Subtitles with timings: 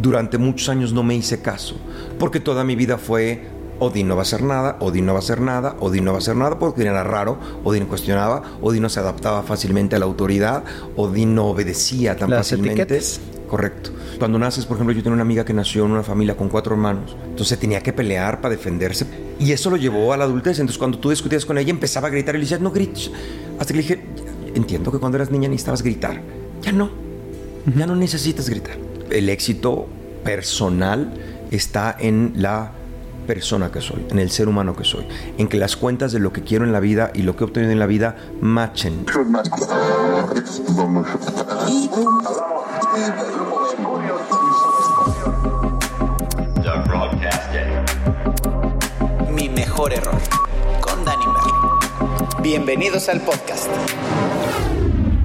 [0.00, 1.76] durante muchos años no me hice caso,
[2.18, 3.48] porque toda mi vida fue
[3.78, 6.18] Odín no va a hacer nada, Odín no va a hacer nada, Odín no va
[6.18, 10.06] a hacer nada porque era raro, Odín cuestionaba, Odín no se adaptaba fácilmente a la
[10.06, 10.64] autoridad,
[10.96, 12.82] Odín no obedecía tan Las fácilmente.
[12.82, 13.20] etiquetas.
[13.48, 13.90] Correcto.
[14.18, 16.74] Cuando naces, por ejemplo, yo tenía una amiga que nació en una familia con cuatro
[16.74, 19.06] hermanos, entonces tenía que pelear para defenderse
[19.38, 20.58] y eso lo llevó a la adultez.
[20.58, 23.10] Entonces, cuando tú discutías con ella, empezaba a gritar y le decías, no grites.
[23.58, 24.04] Hasta que le dije,
[24.54, 26.20] entiendo que cuando eras niña necesitabas gritar.
[26.62, 26.90] Ya no.
[27.76, 28.85] Ya no necesitas gritar.
[29.10, 29.86] El éxito
[30.24, 31.12] personal
[31.50, 32.72] está en la
[33.26, 35.06] persona que soy, en el ser humano que soy,
[35.38, 37.46] en que las cuentas de lo que quiero en la vida y lo que he
[37.46, 39.06] obtenido en la vida machen.
[49.34, 50.20] Mi mejor error
[50.80, 52.42] con Danny Merlin.
[52.42, 53.68] Bienvenidos al podcast.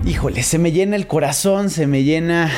[0.05, 2.52] Híjole, se me llena el corazón, se me llena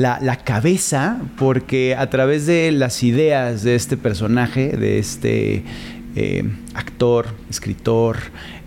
[0.00, 5.64] la, cabeza, porque a través de las ideas de este personaje, de este
[6.16, 8.18] eh, actor, escritor,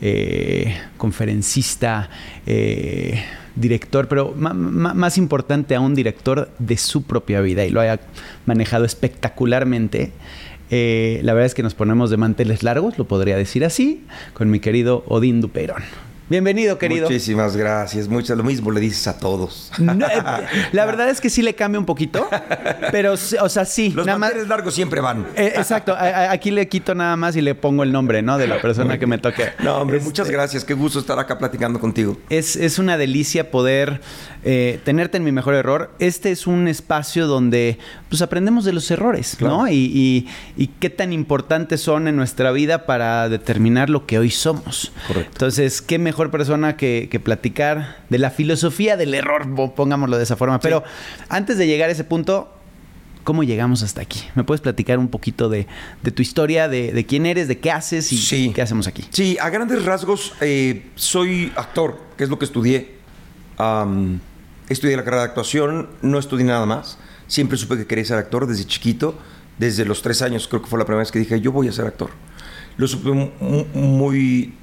[0.02, 2.10] eh, conferencista,
[2.46, 3.24] eh,
[3.56, 8.00] director, pero más importante aún, director de su propia vida y lo haya
[8.46, 10.12] manejado espectacularmente.
[10.70, 14.60] La verdad es que nos ponemos de manteles largos, lo podría decir así, con mi
[14.60, 15.84] querido Odín Duperón.
[16.38, 17.04] Bienvenido, querido.
[17.08, 18.08] Muchísimas gracias.
[18.08, 19.70] Muchas, lo mismo le dices a todos.
[19.78, 20.24] No, eh,
[20.72, 22.28] la verdad es que sí le cambia un poquito,
[22.92, 23.92] pero, o sea, sí.
[23.92, 25.28] Los nada más- largos siempre van.
[25.36, 28.40] eh, exacto, aquí le quito nada más y le pongo el nombre, ¿no?
[28.40, 29.50] De la persona que me toque.
[29.60, 30.66] No, hombre, Este, muchas gracias.
[30.66, 32.18] Qué gusto estar acá platicando contigo.
[32.32, 34.02] Es, es una delicia poder
[34.44, 35.92] eh, tenerte en mi mejor error.
[36.00, 37.78] Este es un espacio donde
[38.10, 39.58] pues aprendemos de los errores, Claro.
[39.58, 39.68] ¿no?
[39.68, 44.32] Y, y- y qué tan importantes son en nuestra vida para determinar lo que hoy
[44.32, 44.92] somos.
[45.08, 45.30] Correcto.
[45.34, 50.24] Entonces, qué mejor persona que, que platicar de la filosofía del error, po- pongámoslo de
[50.24, 50.60] esa forma.
[50.60, 50.84] Pero
[51.30, 52.54] antes de llegar a ese punto,
[53.24, 54.22] ¿cómo llegamos hasta aquí?
[54.36, 55.68] ¿Me puedes platicar un poquito de,
[56.02, 58.52] de tu historia, de, de quién eres, de qué haces y Sí.
[58.54, 59.06] qué hacemos aquí?
[59.12, 62.96] Sí, a grandes rasgos, eh, soy actor, que es lo que estudié.
[64.70, 66.98] Estudié la carrera de actuación, no estudié nada más.
[67.28, 69.18] Siempre supe que quería ser actor desde chiquito.
[69.58, 71.72] Desde los tres años creo que fue la primera vez que dije, yo voy a
[71.72, 72.10] ser actor.
[72.78, 73.30] Lo supe mu-
[73.74, 74.54] muy,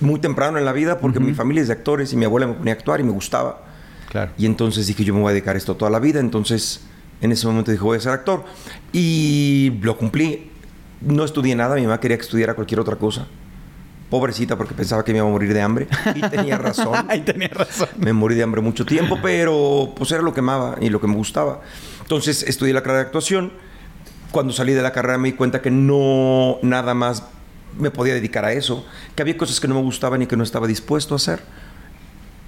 [0.00, 2.54] muy temprano en la vida porque mi familia es de actores y mi abuela me
[2.54, 3.62] ponía a actuar y me gustaba.
[4.10, 4.32] Claro.
[4.38, 6.20] Y entonces dije, yo me voy a dedicar a esto toda la vida.
[6.20, 6.82] Entonces,
[7.20, 8.44] en ese momento dije, voy a ser actor.
[8.92, 10.50] Y lo cumplí.
[11.00, 13.26] No estudié nada, mi mamá quería que estudiara cualquier otra cosa.
[14.08, 15.88] Pobrecita, porque pensaba que me iba a morir de hambre.
[16.14, 16.94] Y tenía razón.
[17.08, 17.88] Ay, tenía razón.
[17.98, 21.06] Me morí de hambre mucho tiempo, pero pues era lo que amaba y lo que
[21.06, 21.60] me gustaba.
[22.00, 23.52] Entonces estudié la carrera de actuación.
[24.30, 27.24] Cuando salí de la carrera me di cuenta que no nada más
[27.78, 30.44] me podía dedicar a eso, que había cosas que no me gustaban y que no
[30.44, 31.40] estaba dispuesto a hacer.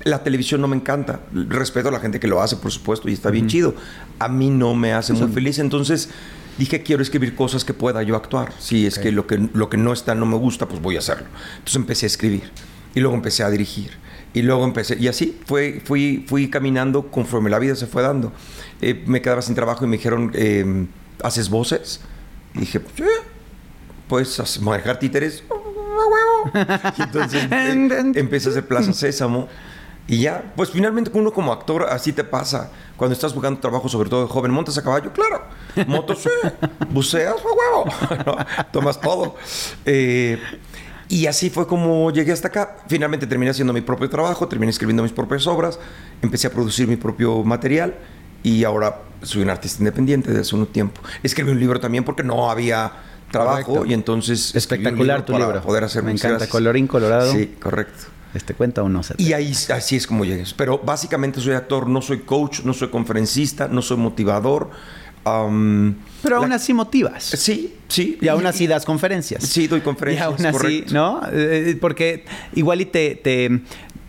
[0.05, 1.21] La televisión no me encanta.
[1.33, 3.75] Respeto a la gente que lo hace, por supuesto, y está bien chido.
[4.19, 5.59] A mí no me hace muy feliz.
[5.59, 6.09] Entonces
[6.57, 8.53] dije, quiero escribir cosas que pueda yo actuar.
[8.59, 11.01] Si es que lo, que lo que no está no me gusta, pues voy a
[11.01, 11.27] hacerlo.
[11.59, 12.51] Entonces empecé a escribir.
[12.95, 13.91] Y luego empecé a dirigir.
[14.35, 18.33] Y luego empecé, y así fue, fui, fui caminando conforme la vida se fue dando.
[18.83, 20.87] Eh, me quedaba sin trabajo y me dijeron, eh,
[21.23, 22.01] ¿haces voces?
[22.55, 23.09] Y dije, pues
[24.41, 25.43] haz- manejar títeres.
[26.97, 28.15] Y entonces eh,
[28.47, 29.49] a hacer Plaza Sésamo.
[30.07, 32.71] Y ya, pues finalmente uno como actor así te pasa.
[32.97, 35.43] Cuando estás buscando trabajo, sobre todo de joven, montas a caballo, claro.
[35.87, 36.31] Motos, sí.
[36.89, 37.85] Buceas, a huevo.
[38.27, 38.65] ¿no?
[38.73, 39.37] Tomas todo.
[39.85, 40.39] Eh,
[41.09, 42.79] y así fue como llegué hasta acá.
[42.89, 45.79] Finalmente terminé haciendo mi propio trabajo, terminé escribiendo mis propias obras,
[46.23, 47.95] empecé a producir mi propio material
[48.43, 51.01] y ahora soy un artista independiente desde hace un tiempo.
[51.23, 52.93] Escribí un libro también porque no había
[53.31, 53.87] trabajo Correcto.
[53.91, 54.55] y entonces...
[54.55, 55.63] Espectacular tu para libro.
[55.63, 56.39] poder hacer Me mis encanta.
[56.39, 56.51] gracias.
[56.51, 57.33] Colorín colorado.
[57.33, 58.07] Sí, correcto.
[58.35, 60.53] Este cuenta o no se Y ahí así es como llegues.
[60.55, 64.71] Pero básicamente soy actor, no soy coach, no soy conferencista, no soy motivador.
[66.23, 67.25] Pero aún la- así motivas.
[67.25, 68.19] Sí, sí.
[68.21, 69.45] Y aún así das conferencias.
[69.45, 70.95] Sí, doy conferencias, Y aún así, correcto.
[70.95, 71.21] ¿no?
[71.33, 72.25] Eh, porque
[72.55, 73.61] igual y te, te,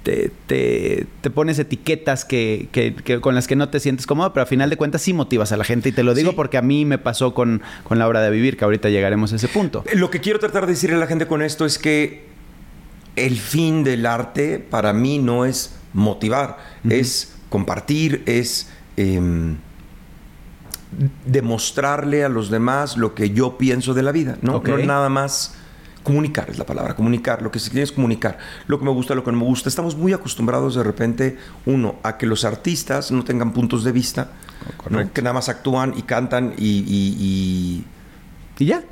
[0.09, 4.33] te, te- te pones etiquetas que, que- que- con las que no te sientes cómodo,
[4.33, 5.89] pero a final de cuentas sí motivas a la gente.
[5.89, 6.35] Y te lo digo Sí.
[6.35, 9.35] porque a mí me pasó con, con la hora de vivir, que ahorita llegaremos a
[9.35, 9.83] ese punto.
[9.93, 12.25] Lo que quiero tratar de decirle a la gente con esto es que
[13.15, 16.57] el fin del arte para mí no es motivar,
[16.89, 18.67] es compartir, es
[18.97, 19.57] em,
[21.25, 24.55] demostrarle a los demás lo que yo pienso de la vida, ¿no?
[24.57, 24.69] Ok.
[24.69, 25.53] No nada más
[26.03, 28.37] comunicar es la palabra, comunicar, lo que se quiere es comunicar,
[28.67, 29.69] lo que me gusta, lo que no me gusta.
[29.69, 34.31] Estamos muy acostumbrados de repente, uno, a que los artistas no tengan puntos de vista,
[35.13, 37.85] que nada más actúan y cantan y- y- y
[38.61, 38.83] Y ya.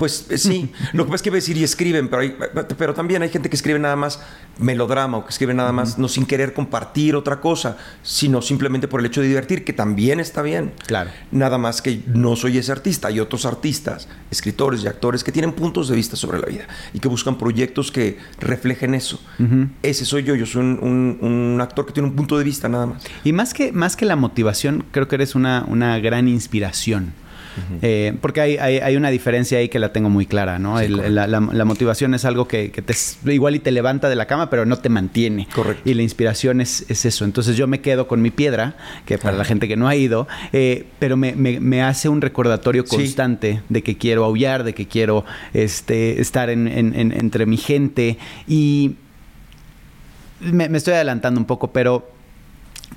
[0.00, 2.34] Pues eh, sí, lo que pasa es que iba a decir y escriben, pero, hay-
[2.76, 4.18] pero también hay gente que escribe nada más
[4.58, 9.00] melodrama o que escribe nada más no sin querer compartir otra cosa, sino simplemente por
[9.00, 10.72] el hecho de divertir, que también está bien.
[10.86, 11.10] Claro.
[11.30, 13.08] Nada más que no soy ese artista.
[13.08, 16.98] Hay otros artistas, escritores y actores que tienen puntos de vista sobre la vida y
[16.98, 19.20] que buscan proyectos que reflejen eso.
[19.82, 20.34] Ese soy yo.
[20.34, 20.78] Yo soy un,
[21.20, 23.02] un- un actor que tiene un punto de vista nada más.
[23.22, 27.12] Y más que, más que la motivación, creo que eres una, una gran inspiración.
[27.82, 30.78] Eh, porque hay, hay- hay una diferencia ahí que la tengo muy clara, ¿no?
[30.78, 31.12] Sí, El- correcto.
[31.14, 32.94] la, la- la motivación es algo que, que te,
[33.32, 35.48] igual y te levanta de la cama, pero no te mantiene.
[35.54, 35.88] Correcto.
[35.88, 37.24] Y la inspiración es, es eso.
[37.24, 38.76] Entonces yo me quedo con mi piedra,
[39.06, 42.20] que para la gente que no ha ido, eh, pero me, me- me hace un
[42.20, 42.96] recordatorio Sí.
[42.96, 45.24] constante de que quiero aullar, de que quiero
[45.54, 48.18] este, estar en- en- en- entre mi gente.
[48.48, 48.94] Y
[50.40, 52.10] me, me estoy adelantando un poco, pero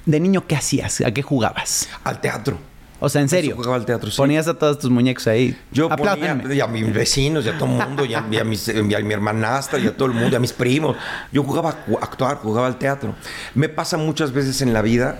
[0.06, 1.02] de niño, ¿qué hacías?
[1.02, 1.90] ¿A qué jugabas?
[2.04, 2.58] Al teatro.
[3.06, 3.56] O sea, en serio.
[3.58, 4.16] Jugaba al teatro, sí.
[4.16, 5.58] Ponías a todos tus muñecos ahí.
[5.74, 6.44] Yo Apláudanme.
[6.44, 8.70] ponía y a mis vecinos y a todo el mundo, y a, y a mis-
[8.70, 10.96] y a mi hermanastra y a todo el mundo, y a mis primos.
[11.32, 13.14] Yo jugaba a actuar, jugaba al teatro.
[13.56, 15.20] Me pasa muchas veces en la vida,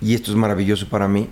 [0.00, 1.28] y esto es maravilloso para mí,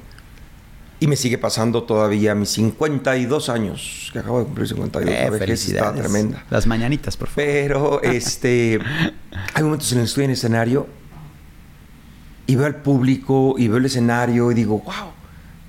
[1.02, 5.30] y me sigue pasando todavía a mis 52 años, que acabo de cumplir 52, Eh,
[5.30, 6.00] vejez está felicidades.
[6.02, 6.44] tremenda.
[6.50, 7.42] Las mañanitas, por favor.
[7.42, 8.78] Pero este
[9.54, 10.86] hay momentos en los que estoy en escenario
[12.46, 15.12] y veo al público y veo el escenario y digo, wow,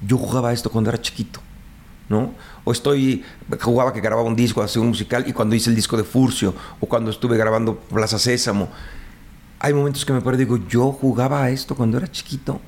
[0.06, 1.40] yo jugaba esto cuando era chiquito,
[2.10, 2.34] ¿no?
[2.64, 3.24] O estoy,
[3.60, 6.54] jugaba que grababa un disco, hacía un musical y cuando hice el disco de Furcio
[6.80, 8.70] o cuando estuve grabando Plaza Sésamo,
[9.60, 12.60] hay momentos que me paro y digo, yo jugaba a esto cuando era chiquito.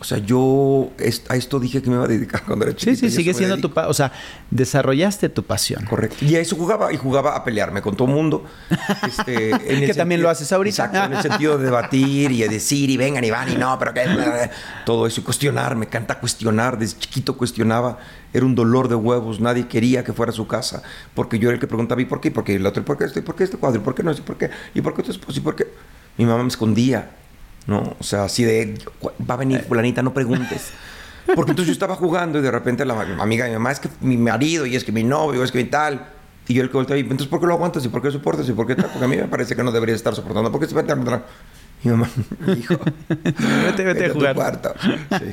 [0.00, 0.90] O sea, yo
[1.28, 2.98] a esto dije que me iba a dedicar cuando era Sí, chiquito.
[3.00, 3.72] sí, y eso sigue siendo tu...
[3.74, 4.12] pa- O sea,
[4.52, 5.84] desarrollaste tu pasión.
[5.86, 6.24] Correcto.
[6.24, 8.44] Y a eso jugaba, y jugaba a pelearme con todo el mundo.
[9.06, 10.84] Este, en el Que también lo haces ahorita.
[10.86, 13.76] Exacto, en el sentido de debatir y de decir, y vengan, y van, y no,
[13.78, 14.04] pero que...
[14.86, 16.78] Todo eso, y cuestionar, me encanta cuestionar.
[16.78, 17.98] Desde chiquito cuestionaba,
[18.32, 20.82] era un dolor de huevos, nadie quería que fuera a su casa,
[21.14, 22.28] porque yo era el que preguntaba, ¿y por qué?
[22.28, 22.82] ¿Y por qué el otro?
[22.82, 23.18] ¿Y por qué esto?
[23.18, 23.80] ¿Y por qué este cuadro?
[23.80, 24.12] ¿Y por qué no?
[24.12, 24.50] ¿Y por qué?
[24.74, 25.38] ¿Y por qué esposo?
[25.38, 25.66] ¿Y por qué?
[26.16, 27.10] Mi mamá me escondía,
[27.68, 27.94] ¿no?
[28.00, 28.74] O sea, así de,
[29.30, 30.72] va a venir fulanita, no preguntes.
[31.36, 33.88] Porque entonces yo estaba jugando y de repente la amiga de mi mamá es que
[34.00, 36.08] mi marido y es que mi novio, es que mi tal.
[36.48, 37.84] Y yo el que volteaba y entonces ¿por qué lo aguantas?
[37.84, 38.48] ¿Y por qué soportas?
[38.48, 38.86] ¿Y por qué tal?
[38.86, 40.50] Porque a mí me parece que no deberías estar soportando.
[40.50, 41.22] ¿Por qué se va a
[41.84, 42.08] Mi mamá,
[42.58, 42.74] hijo,
[43.08, 44.34] Vete, vete a tu jugar.
[44.34, 44.74] cuarto.
[44.80, 45.30] Sí.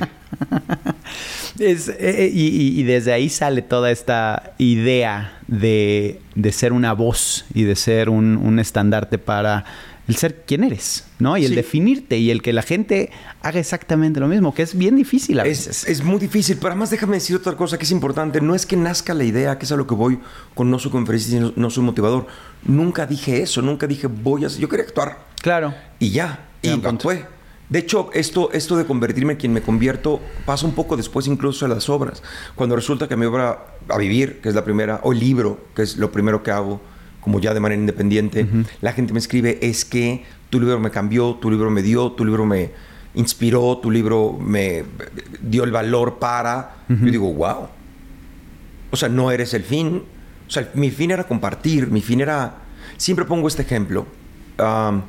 [1.58, 6.74] Es, eh, eh, y, y- y desde ahí sale toda esta idea de, de ser
[6.74, 9.64] una voz y de ser un, un estandarte para
[10.08, 11.36] el ser quien eres, ¿no?
[11.36, 11.54] Y el Sí.
[11.56, 13.10] definirte y el que la gente
[13.42, 15.84] haga exactamente lo mismo, que es bien difícil a Es, veces.
[15.88, 18.40] es muy difícil, pero además déjame decir otra cosa que es importante.
[18.40, 20.18] No es que nazca la idea, que es a lo que voy
[20.54, 22.26] con No soy conferencista y no, no soy motivador.
[22.64, 24.48] Nunca dije eso, nunca dije voy a...
[24.48, 25.18] Yo quería actuar.
[25.42, 25.74] Claro.
[25.98, 27.26] Y ya, y actué.
[27.68, 31.66] De hecho, esto, esto de convertirme en quien me convierto pasa un poco después incluso
[31.66, 32.22] de las obras.
[32.54, 35.82] Cuando resulta que mi obra A Vivir, que es la primera, o el libro, que
[35.82, 36.80] es lo primero que hago,
[37.26, 38.46] como ya de manera independiente,
[38.80, 42.24] la gente me escribe, es que tu libro me cambió, tu libro me dio, tu
[42.24, 42.70] libro me
[43.16, 44.84] inspiró, tu libro me
[45.42, 46.84] dio el valor para...
[46.88, 47.66] Yo digo, wow.
[48.92, 50.04] O sea, no eres el fin.
[50.46, 52.58] O sea, mi fin era compartir, mi fin era...
[52.96, 54.06] Siempre pongo este ejemplo.
[54.58, 55.02] Am,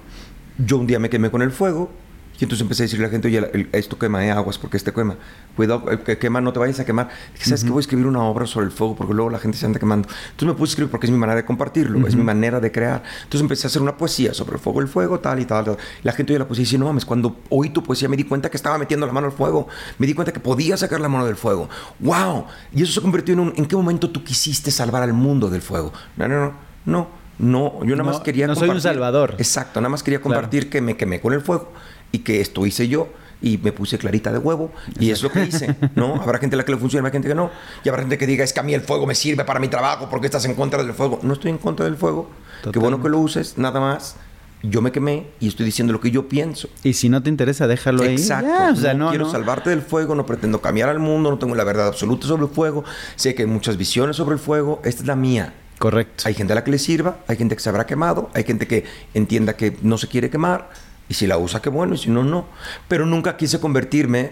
[0.57, 1.91] yo un día me quemé con el fuego
[2.39, 4.57] y entonces empecé a decirle a la gente, oye, el- el- esto quema de aguas
[4.57, 5.15] porque este quema.
[5.55, 7.09] Cuidado, que quema, no te vayas a quemar.
[7.33, 7.69] Dije, ¿sabes qué?
[7.69, 10.07] Voy a escribir una obra sobre el fuego porque luego la gente se anda quemando.
[10.31, 12.71] Entonces me puse a escribir porque es mi manera de compartirlo, es mi manera de
[12.71, 13.01] crear.
[13.23, 15.65] Entonces empecé a hacer una poesía sobre el fuego, el fuego, tal y tal.
[15.65, 15.77] tal.
[16.03, 18.23] La gente oye la poesía y dice, no mames, cuando oí tu poesía me di
[18.23, 19.67] cuenta que estaba metiendo la mano al fuego.
[19.97, 21.69] Me di cuenta que podía sacar la mano del fuego.
[21.99, 22.45] ¡Wow!
[22.73, 23.53] Y eso se convirtió en un...
[23.55, 25.91] ¿En qué momento tú quisiste salvar al mundo del fuego?
[26.17, 26.53] No, no, no.
[26.85, 27.07] No,
[27.39, 27.79] no.
[27.85, 29.35] Yo nada No, más quería no soy un compartir- salvador.
[29.37, 30.35] Exacto, nada más quería Claro.
[30.35, 31.71] compartir que me quemé con el fuego
[32.11, 33.09] y que esto hice yo
[33.41, 36.15] y me puse clarita de huevo y es lo que hice, ¿no?
[36.21, 37.51] Habrá gente a la que le funcione, habrá gente que no.
[37.83, 39.67] Y habrá gente que diga, es que a mí el fuego me sirve para mi
[39.67, 41.19] trabajo porque estás en contra del fuego.
[41.21, 42.29] No estoy en contra del fuego.
[42.71, 44.15] Qué bueno que lo uses, nada más.
[44.63, 46.67] Yo me quemé y estoy diciendo lo que yo pienso.
[46.83, 48.13] Y si no te interesa, déjalo ahí.
[48.13, 48.47] Exacto.
[48.47, 49.31] Ya, o sea, no, no, quiero no.
[49.31, 52.49] salvarte del fuego, no pretendo cambiar al mundo, no tengo la verdad absoluta sobre el
[52.49, 52.83] fuego.
[53.15, 54.81] Sé que hay muchas visiones sobre el fuego.
[54.83, 55.53] Esta es la mía.
[55.77, 56.23] Correcto.
[56.25, 58.67] Hay gente a la que le sirva, hay gente que se habrá quemado, hay gente
[58.67, 60.71] que entienda que no se quiere quemar,
[61.09, 62.45] y si la usa, qué bueno, y si no, no.
[62.87, 64.31] Pero nunca quise convertirme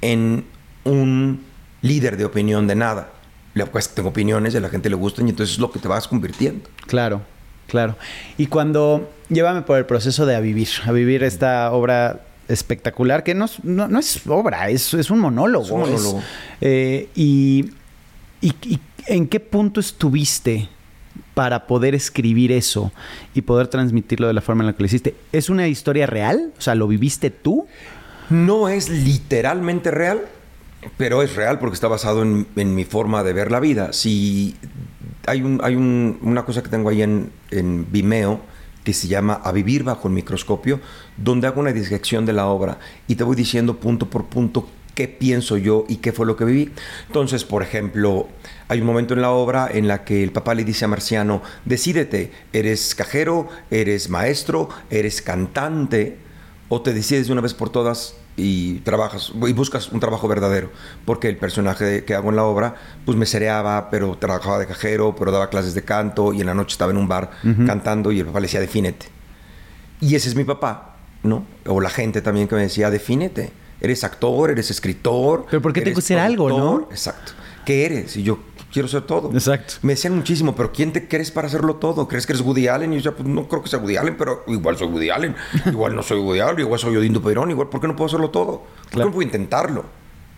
[0.00, 0.44] en
[0.84, 1.44] un
[1.82, 3.10] líder de opinión de nada.
[3.72, 5.88] Pues tengo opiniones y a la gente le gustan, y entonces es lo que te
[5.88, 6.68] vas convirtiendo.
[6.86, 7.22] Claro,
[7.66, 7.96] claro.
[8.36, 13.34] Y cuando llévame por el proceso de a vivir, a vivir esta obra espectacular, que
[13.34, 15.64] no, es- no, no es obra, es, es un monólogo.
[15.64, 16.22] Es un monólogo.
[16.60, 17.70] eh, y,
[18.40, 20.68] y- y en qué punto estuviste
[21.38, 22.90] para poder escribir eso
[23.32, 25.14] y poder transmitirlo de la forma en la que lo hiciste?
[25.30, 26.52] ¿Es una historia real?
[26.58, 27.68] O sea, ¿lo viviste tú?
[28.28, 30.22] No es literalmente real,
[30.96, 33.92] pero es real porque está basado en, mi forma de ver la vida.
[33.92, 34.56] Si
[35.28, 38.40] hay, un, hay un- una cosa que tengo ahí en, en Vimeo
[38.82, 40.80] que se llama A vivir bajo el microscopio,
[41.16, 45.06] donde hago una disección de la obra y te voy diciendo punto por punto qué
[45.06, 46.72] pienso yo y qué fue lo que viví.
[47.06, 48.26] Entonces, por ejemplo,
[48.66, 51.40] hay un momento en la obra en la que el papá le dice a Marciano,
[51.64, 56.18] decídete, eres cajero, eres maestro, eres cantante,
[56.68, 60.70] o te decides de una vez por todas y trabajas y buscas un trabajo verdadero
[61.04, 62.74] porque el personaje que hago en la obra
[63.04, 66.54] pues me cereaba pero trabajaba de cajero pero daba clases de canto y en la
[66.54, 67.30] noche estaba en un bar
[67.66, 69.06] cantando y el papá le decía defínete
[70.00, 73.50] y ese es mi papá no o la gente también que me decía defínete
[73.80, 76.80] eres actor eres escritor Pero ¿por qué tengo que ser algo, productor".
[76.82, 76.88] no?
[76.90, 77.32] exacto
[77.64, 78.38] qué eres y yo
[78.72, 79.74] quiero ser todo Exacto.
[79.82, 82.06] me decían muchísimo, pero ¿quién te crees para hacerlo todo?
[82.08, 82.92] ¿Crees que eres Woody Allen?
[82.92, 85.34] Y yo decía, pues no creo que sea Woody Allen, pero igual soy Woody Allen.
[85.66, 88.30] Igual no soy Woody Allen, igual soy Odindo Perón, igual, ¿por qué no puedo hacerlo
[88.30, 88.60] todo?
[88.60, 89.08] ¿Por qué Claro.
[89.10, 89.84] no puedo intentarlo?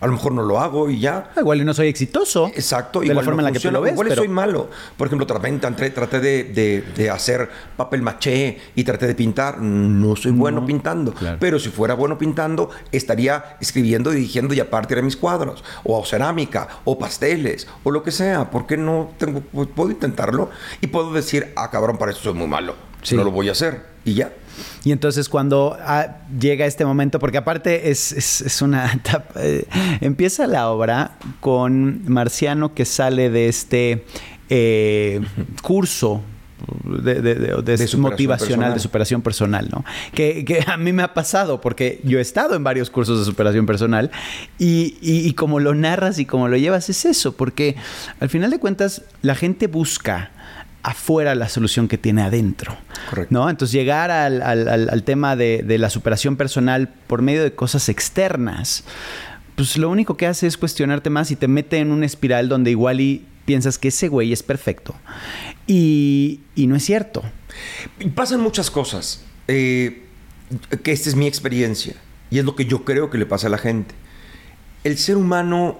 [0.01, 1.31] A lo mejor no lo hago y ya.
[1.35, 2.47] Ah, Igual no soy exitoso.
[2.55, 3.93] Exacto, De la igual forma no en la que tú lo ves.
[3.93, 4.69] Igual pero- soy malo.
[4.97, 9.59] Por ejemplo, traté, traté, traté de, de- de hacer papel maché y traté de pintar.
[9.61, 11.13] No soy bueno pintando.
[11.13, 11.37] claro.
[11.39, 15.63] Pero si fuera bueno pintando, estaría escribiendo, dirigiendo y aparte de mis cuadros.
[15.83, 18.49] O cerámica, o pasteles, o lo que sea.
[18.49, 20.49] ¿Por qué no tengo, puedo intentarlo?
[20.81, 22.75] Y puedo decir, ah, cabrón, para eso soy muy malo.
[23.03, 23.15] Sí.
[23.15, 23.81] No lo voy a hacer.
[24.03, 24.33] Y ya.
[24.83, 29.65] Y entonces cuando ah, llega este momento, porque aparte es, es- es una etapa, eh,
[30.01, 34.05] empieza la obra con Marciano que sale de este
[34.49, 35.21] eh,
[35.61, 36.21] curso
[36.83, 38.73] de, de- de- de superación motivacional, personal.
[38.75, 39.83] de superación personal, ¿no?
[40.13, 43.25] Que, que a mí me ha pasado, porque yo he estado en varios cursos de
[43.25, 44.11] superación personal
[44.59, 47.75] y, y- y como lo narras y como lo llevas es eso, porque
[48.19, 50.29] al final de cuentas la gente busca
[50.83, 52.75] afuera la solución que tiene adentro.
[53.09, 53.33] Correcto.
[53.33, 53.49] ¿no?
[53.49, 57.53] Entonces llegar al, al- al- al tema de, de la superación personal por medio de
[57.53, 58.83] cosas externas,
[59.55, 62.71] pues lo único que hace es cuestionarte más y te mete en una espiral donde
[62.71, 64.95] igual y piensas que ese güey es perfecto.
[65.67, 67.23] Y, y no es cierto.
[68.15, 69.23] Pasan muchas cosas.
[69.47, 70.05] eh,
[70.83, 71.95] que esta es mi experiencia.
[72.29, 73.93] Y es lo que yo creo que le pasa a la gente.
[74.83, 75.79] El ser humano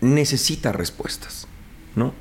[0.00, 1.46] necesita respuestas,
[1.96, 2.14] ¿no?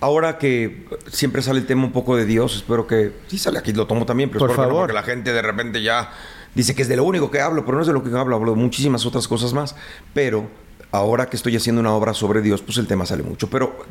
[0.00, 3.12] Ahora que siempre sale el tema un poco de Dios, espero que...
[3.28, 4.82] Sí sale aquí, lo tomo también, pero Por espero que no, favor.
[4.88, 6.10] porque la gente de repente ya
[6.54, 8.34] dice que es de lo único que hablo, pero no es de lo que hablo,
[8.36, 9.76] hablo de muchísimas otras cosas más.
[10.14, 10.48] Pero
[10.90, 13.50] ahora que estoy haciendo una obra sobre Dios, pues el tema sale mucho.
[13.50, 13.84] Pero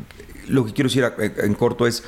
[0.48, 2.04] lo que quiero decir a- en corto es,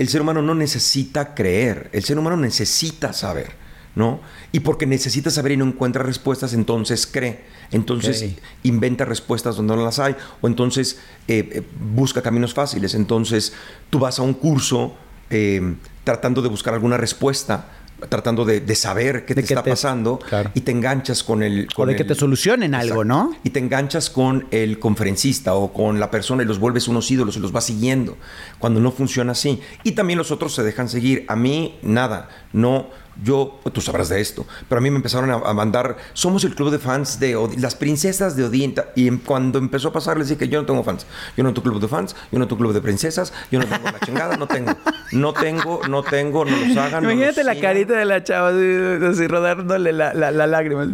[0.00, 3.52] el ser humano no necesita creer, el ser humano necesita saber,
[3.96, 4.20] ¿no?
[4.52, 7.44] Y porque necesita saber y no encuentra respuestas, entonces cree.
[7.72, 8.24] Entonces
[8.62, 11.62] inventa respuestas donde no las hay, o entonces eh, eh,
[11.94, 12.94] busca caminos fáciles.
[12.94, 13.52] Entonces
[13.90, 14.94] tú vas a un curso
[15.30, 15.74] eh,
[16.04, 17.70] tratando de buscar alguna respuesta,
[18.10, 20.50] tratando de, de saber qué De te que está te- pasando claro.
[20.54, 21.66] y te enganchas con el...
[21.72, 23.34] O con de que el- te solucionen algo, ¿no?
[23.42, 27.38] y te enganchas con el conferencista o con la persona y los vuelves unos ídolos
[27.38, 28.16] y los vas siguiendo
[28.58, 29.60] cuando no funciona así.
[29.82, 31.24] Y también los otros se dejan seguir.
[31.28, 32.28] A mí, nada.
[32.52, 32.90] No,
[33.22, 36.54] yo, tú sabrás de esto, pero a mí me empezaron a, a mandar, somos el
[36.54, 38.74] club de fans de Odi- las princesas de Odín.
[38.94, 41.06] Y en- cuando empezó a pasar, les dije que yo no tengo fans.
[41.36, 43.84] Yo no tengo club de fans, yo no tengo club de princesas, yo no tengo
[43.90, 44.72] la chingada, no tengo.
[45.12, 47.04] No tengo, no tengo, no los hagan.
[47.04, 50.86] no Imagínate los la carita de la chava así, así rodándole la, la, la lágrima.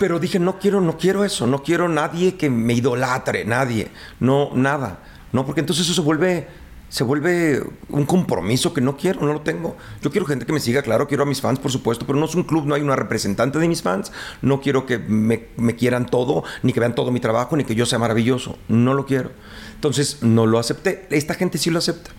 [0.00, 3.90] Pero dije, no quiero, no quiero eso, no quiero nadie que me idolatre, nadie,
[4.20, 4.98] no, nada,
[5.32, 6.48] no, porque entonces eso se vuelve,
[6.92, 9.78] se vuelve un compromiso que no quiero, no lo tengo.
[10.02, 12.26] Yo quiero gente que me siga, claro, quiero a mis fans, por supuesto, pero no
[12.26, 15.74] es un club, no hay una representante de mis fans, no quiero que me, me
[15.74, 19.06] quieran todo, ni que vean todo mi trabajo, ni que yo sea maravilloso, no lo
[19.06, 19.30] quiero.
[19.74, 22.10] Entonces no lo acepté, esta gente sí lo acepta.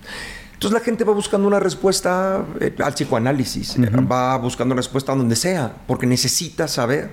[0.54, 5.14] Entonces la gente va buscando una respuesta eh, al psicoanálisis, eh, va buscando una respuesta
[5.14, 7.12] donde sea, porque necesita saber.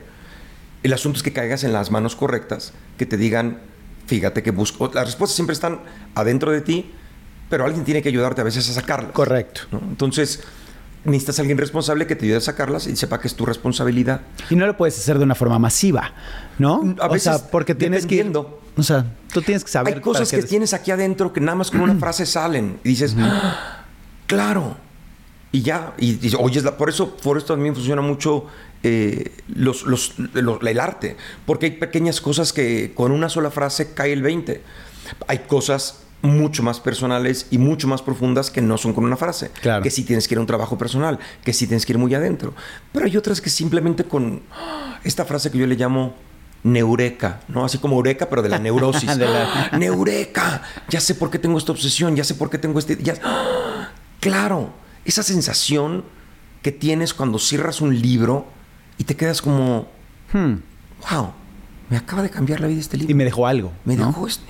[0.83, 3.61] El asunto es que caigas en las manos correctas, que te digan,
[4.07, 4.91] fíjate que busco.
[4.95, 5.81] Las respuestas siempre están
[6.15, 6.95] adentro de ti,
[7.51, 9.13] pero alguien tiene que ayudarte a veces a sacarlas.
[9.13, 9.63] Correcto.
[9.73, 9.81] ¿no?
[9.81, 10.43] Entonces,
[11.05, 14.23] necesitas a alguien responsable que te ayude a sacarlas y sepa que es tu responsabilidad.
[14.49, 16.13] Y no lo puedes hacer de una forma masiva,
[16.59, 16.95] ¿no?
[17.01, 18.23] A o veces, sea, porque tienes que...
[18.77, 19.95] O sea, tú tienes que saber...
[19.97, 23.15] Hay cosas que tienes aquí adentro que nada más con una frase salen y dices,
[23.19, 23.85] "Ah,
[24.27, 24.77] claro.
[25.53, 28.47] Y ya, y, y oyes la, por eso, por eso también funciona mucho
[28.85, 33.93] eh, los, los- los- el arte, porque hay pequeñas cosas que con una sola frase
[33.93, 34.63] cae el 20.
[35.27, 39.51] Hay cosas mucho más personales y mucho más profundas que no son con una frase.
[39.63, 39.83] Claro.
[39.83, 42.15] Que sí tienes que ir a un trabajo personal, que sí tienes que ir muy
[42.15, 42.55] adentro.
[42.93, 44.43] Pero hay otras que simplemente con
[45.05, 46.15] esta frase que yo le llamo
[46.63, 47.65] neureka, ¿no?
[47.65, 49.17] Así como eureka, pero de la neurosis.
[49.19, 52.79] De la- Neureka, ya sé por qué tengo esta obsesión, ya sé por qué tengo
[52.79, 52.99] este...
[53.03, 53.15] ya-.
[54.21, 54.71] Claro,
[55.07, 56.05] esa sensación
[56.63, 58.47] que tienes cuando cierras un libro
[58.99, 59.89] y te quedas como,
[60.33, 60.57] Hmm.
[61.11, 61.33] wow,
[61.89, 63.11] me acaba de cambiar la vida este libro.
[63.11, 63.73] Y me dejó algo.
[63.87, 64.09] Me ¿no?
[64.09, 64.45] dejó esto.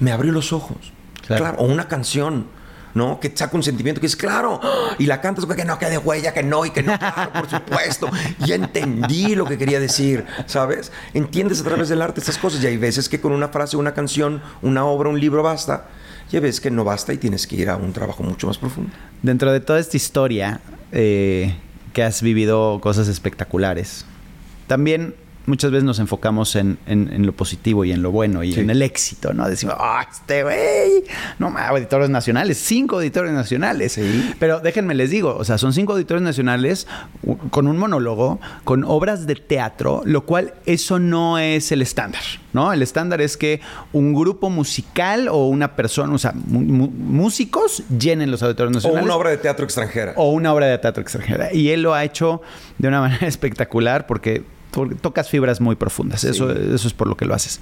[0.00, 0.92] Me abrió los ojos.
[1.26, 1.44] Claro.
[1.44, 1.58] Claro.
[1.58, 2.46] O una canción,
[2.94, 3.18] ¿no?
[3.20, 4.60] Que saca un sentimiento que es claro.
[4.98, 8.08] Y la cantas, que no quede huella, que no, y que no, claro, por supuesto.
[8.40, 10.92] Ya entendí lo que quería decir, ¿sabes?
[11.12, 12.62] Entiendes a través del arte estas cosas.
[12.62, 15.88] Y hay veces que con una frase, una canción, una obra, un libro basta.
[16.30, 18.58] Y hay veces que no basta y tienes que ir a un trabajo mucho más
[18.58, 18.90] profundo.
[19.22, 20.60] Dentro de toda esta historia
[20.92, 21.56] eh,
[21.92, 24.04] que has vivido cosas espectaculares,
[24.66, 25.14] también
[25.46, 28.60] muchas veces nos enfocamos en, en- en lo positivo y en lo bueno y Sí.
[28.60, 29.48] en el éxito, ¿no?
[29.48, 31.04] Decimos, ah, este güey,
[31.38, 33.92] no más, auditores nacionales, cinco auditores nacionales.
[33.92, 34.34] Sí.
[34.38, 36.86] Pero déjenme les digo, o sea, son cinco auditores nacionales
[37.50, 42.22] con un monólogo, con obras de teatro, lo cual eso no es el estándar,
[42.52, 42.72] ¿no?
[42.72, 43.60] El estándar es que
[43.92, 49.16] un grupo musical o una persona, o sea, músicos llenen los auditorios O nacionales una
[49.16, 50.12] obra de teatro extranjera.
[50.16, 51.52] o una obra de teatro extranjera.
[51.52, 52.42] Y él lo ha hecho
[52.78, 54.44] de una manera espectacular porque,
[54.74, 56.24] porque tocas fibras muy profundas.
[56.24, 57.60] Eso, eso es por lo que lo haces.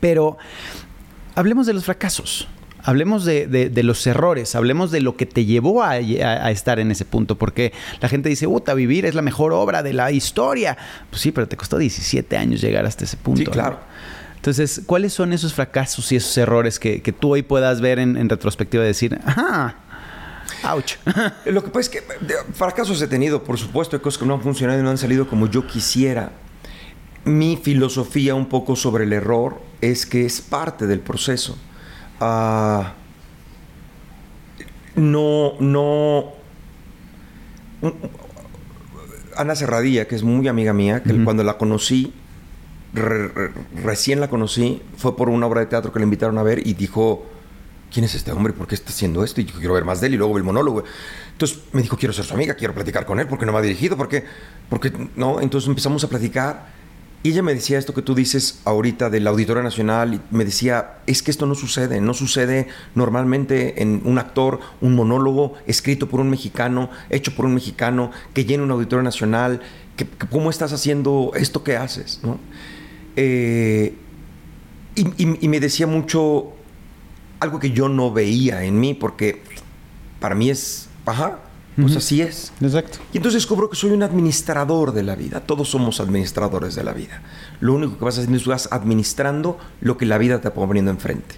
[0.00, 0.38] Pero
[1.34, 2.48] hablemos de los fracasos.
[2.84, 6.50] Hablemos de, de- de los errores, hablemos de lo que te llevó a, a- a
[6.50, 9.92] estar en ese punto, porque la gente dice, Uta, vivir es la mejor obra de
[9.92, 10.76] la historia.
[11.08, 13.38] Pues sí, pero te costó 17 años llegar hasta ese punto.
[13.38, 13.52] Sí, ¿no?
[13.52, 13.78] claro.
[14.34, 18.16] Entonces, ¿cuáles son esos fracasos y esos errores que, que tú hoy puedas ver en,
[18.16, 19.76] en retrospectiva y decir, ajá,
[20.64, 20.94] ouch?
[21.46, 22.02] Lo que pasa es que
[22.54, 25.26] fracasos he tenido, por supuesto, hay cosas que no han funcionado y no han salido
[25.28, 26.32] como yo quisiera.
[27.24, 31.56] Mi filosofía un poco sobre el error es que es parte del proceso.
[32.20, 32.94] Ah,
[34.96, 36.32] no, no.
[39.36, 41.24] Ana Serradilla, que es muy amiga mía, que Ujú.
[41.24, 42.12] cuando la conocí,
[42.92, 43.50] re- re-
[43.82, 46.74] recién la conocí, fue por una obra de teatro que le invitaron a ver y
[46.74, 47.24] dijo,
[47.92, 48.52] ¿quién es este hombre?
[48.52, 49.40] ¿Por qué está haciendo esto?
[49.40, 50.84] Y yo quiero ver más de él y luego el monólogo.
[51.32, 53.62] Entonces me dijo, quiero ser su amiga, quiero platicar con él, porque no me ha
[53.62, 54.24] dirigido, porque,
[54.68, 55.40] porque no.
[55.40, 56.66] Entonces empezamos a platicar
[57.22, 60.98] y ella me decía esto que tú dices ahorita del Auditorio Nacional y me decía,
[61.06, 66.18] es que esto no sucede, no sucede normalmente en un actor, un monólogo escrito por
[66.18, 69.60] un mexicano, hecho por un mexicano, que llena un Auditorio Nacional,
[69.96, 72.20] que, ¿cómo estás haciendo esto que haces?
[72.24, 72.40] ¿no?
[73.14, 73.94] Eh,
[74.94, 76.54] y me decía mucho
[77.42, 79.42] algo que yo no veía en mí, porque
[80.20, 81.40] para mí es, ajá,
[81.76, 82.52] pues así es.
[82.60, 82.98] Exacto.
[83.12, 85.40] Y entonces descubro que soy un administrador de la vida.
[85.40, 87.22] Todos somos administradores de la vida.
[87.60, 90.90] Lo único que vas haciendo es vas administrando lo que la vida te va poniendo
[90.90, 91.34] enfrente.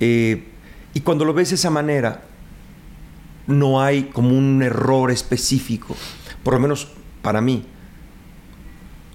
[0.00, 0.48] Eh,
[0.94, 2.22] y cuando lo ves de esa manera,
[3.46, 5.94] no hay como un error específico.
[6.42, 6.88] Por lo menos
[7.22, 7.64] para mí.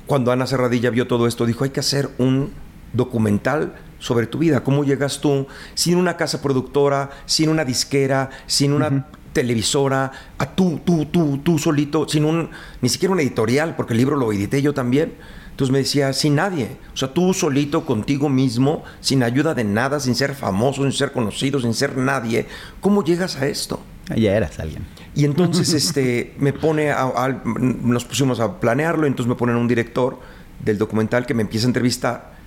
[0.05, 2.51] Cuando Ana Serradilla vio todo esto, dijo, hay que hacer un
[2.93, 4.63] documental sobre tu vida.
[4.63, 10.81] ¿Cómo llegas tú sin una casa productora, sin una disquera, sin una televisora, a tú,
[10.83, 12.49] tú, tú, tú solito, sin un,
[12.81, 15.13] ni siquiera una editorial, porque el libro lo edité yo también.
[15.51, 16.77] Entonces me decía, sin nadie.
[16.93, 21.11] O sea, tú solito, contigo mismo, sin ayuda de nada, sin ser famoso, sin ser
[21.11, 22.47] conocido, sin ser nadie.
[22.79, 23.81] ¿Cómo llegas a esto?
[24.15, 24.85] Ya eras alguien.
[25.15, 29.67] Y entonces este, me pone a, a- nos pusimos a planearlo, entonces me ponen un
[29.67, 30.19] director
[30.63, 32.38] del documental que me empieza a entrevistar.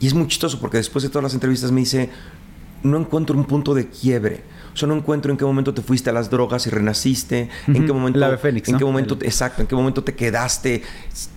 [0.00, 2.10] Y es muy chistoso porque después de todas las entrevistas me dice,
[2.82, 4.42] no encuentro un punto de quiebre.
[4.72, 7.84] O sea, no encuentro en qué momento te fuiste a las drogas y renaciste, en
[7.86, 8.78] qué momento, ave fénix, en ¿no?
[8.78, 10.82] qué momento, El- exacto, en qué momento te quedaste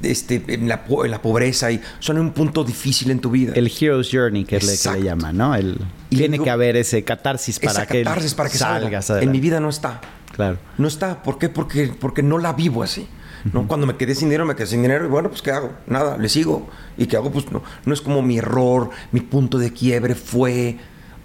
[0.03, 3.09] este, en, la, po- en la pobreza y, o sea, no hay un punto difícil
[3.11, 3.53] en tu vida.
[3.55, 5.55] El Hero's Journey, que es lo que le llaman, ¿no?
[5.55, 5.79] El,
[6.11, 9.01] Y tiene digo- que haber ese catarsis para Esa que, catarsis para que salga.
[9.01, 9.99] salgas En mi vida no está.
[10.31, 10.59] Claro.
[10.77, 11.21] No está.
[11.23, 11.49] ¿Por qué?
[11.49, 13.07] Porque, porque no la vivo así.
[13.51, 13.67] ¿No?
[13.67, 15.05] Cuando me quedé sin dinero, me quedé sin dinero.
[15.05, 15.71] Y bueno, pues ¿qué hago?
[15.87, 16.69] Nada, le sigo.
[16.97, 17.31] ¿Y qué hago?
[17.31, 20.77] Pues no, no es como mi error, mi punto de quiebre fue...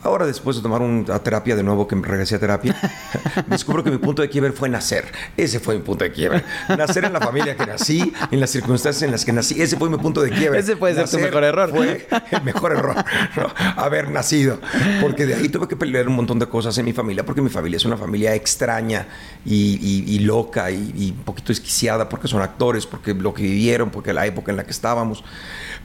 [0.03, 2.77] Ahora, después de tomar una terapia de nuevo, que me regresé a terapia,
[3.49, 5.05] descubro que mi punto de quiebre fue nacer.
[5.37, 6.45] Ese fue mi punto de quiebre.
[6.69, 9.61] Nacer en la familia que nací, en las circunstancias en las que nací.
[9.61, 10.61] Ese fue mi punto de quiebre.
[10.61, 11.71] Ese puede ser tu Nacer mejor error.
[11.71, 12.95] Fue el mejor error,
[13.37, 13.49] ¿no?
[13.77, 14.61] haber nacido.
[15.01, 17.51] Porque de ahí tuve que pelear un montón de cosas en mi familia, porque mi
[17.51, 19.07] familia es una familia extraña
[19.45, 23.43] y, y- y loca y, y un poquito esquiciada, porque son actores, porque lo que
[23.43, 25.25] vivieron, porque la época en la que estábamos.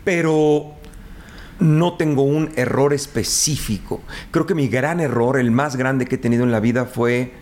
[0.04, 0.76] Pero
[1.63, 4.02] no tengo un error específico.
[4.32, 7.34] Creo que mi gran error, el más grande que he tenido en la vida fue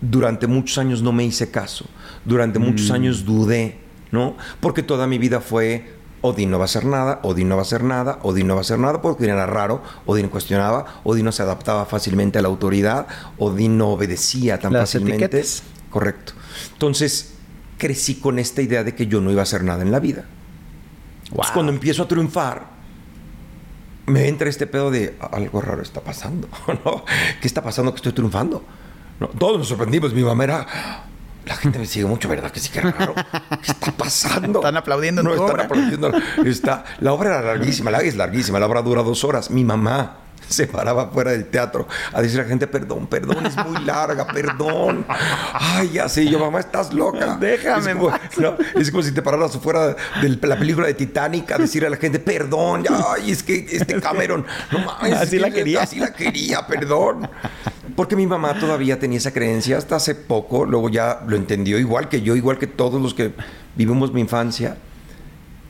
[0.00, 1.86] durante muchos años no me hice caso.
[2.24, 3.78] Durante muchos años dudé,
[4.10, 4.36] ¿no?
[4.60, 7.64] Porque toda mi vida fue Odín no va a hacer nada, Odín no va a
[7.64, 11.32] hacer nada, Odín no va a hacer nada porque era raro, Odín cuestionaba, Odín no
[11.32, 13.06] se adaptaba fácilmente a la autoridad,
[13.36, 15.26] Odín no obedecía tan Las fácilmente.
[15.26, 15.62] etiquetas.
[15.90, 16.32] Correcto.
[16.72, 17.34] Entonces,
[17.76, 20.24] crecí con esta idea de que yo no iba a hacer nada en la vida.
[21.28, 22.66] Entonces, cuando empiezo a triunfar,
[24.06, 26.48] me entra este pedo de algo raro está pasando,
[26.84, 27.04] ¿no?
[27.40, 28.62] ¿Qué está pasando que estoy triunfando?
[29.20, 29.28] ¿No?
[29.28, 30.12] Todos nos sorprendimos.
[30.12, 30.66] Mi mamá era.
[31.46, 32.50] La gente me sigue mucho, ¿verdad?
[32.50, 33.14] Que sí que era raro.
[33.14, 34.58] ¿Qué está pasando?
[34.60, 35.64] Están aplaudiendo en No, están obra.
[35.64, 36.10] aplaudiendo.
[36.44, 38.58] Está, la obra era larguísima, la es larguísima.
[38.58, 39.50] La obra dura dos horas.
[39.50, 40.16] Mi mamá
[40.48, 44.26] se paraba fuera del teatro a decir a la gente, perdón, perdón, es muy larga,
[44.26, 45.06] perdón.
[45.52, 47.36] Ay, ya sé, yo, mamá, estás loca.
[47.40, 48.56] Déjame, Es como, ¿no?
[48.80, 51.96] Es como si te pararas fuera de la película de Titanic a decirle a la
[51.96, 55.14] gente, perdón, ya, ay, es que este Cameron, no mames.
[55.14, 55.82] Así es la que quería.
[55.82, 57.28] Así la quería, perdón.
[57.96, 62.08] Porque mi mamá todavía tenía esa creencia hasta hace poco, luego ya lo entendió igual
[62.08, 63.32] que yo, igual que todos los que
[63.76, 64.76] vivimos mi infancia,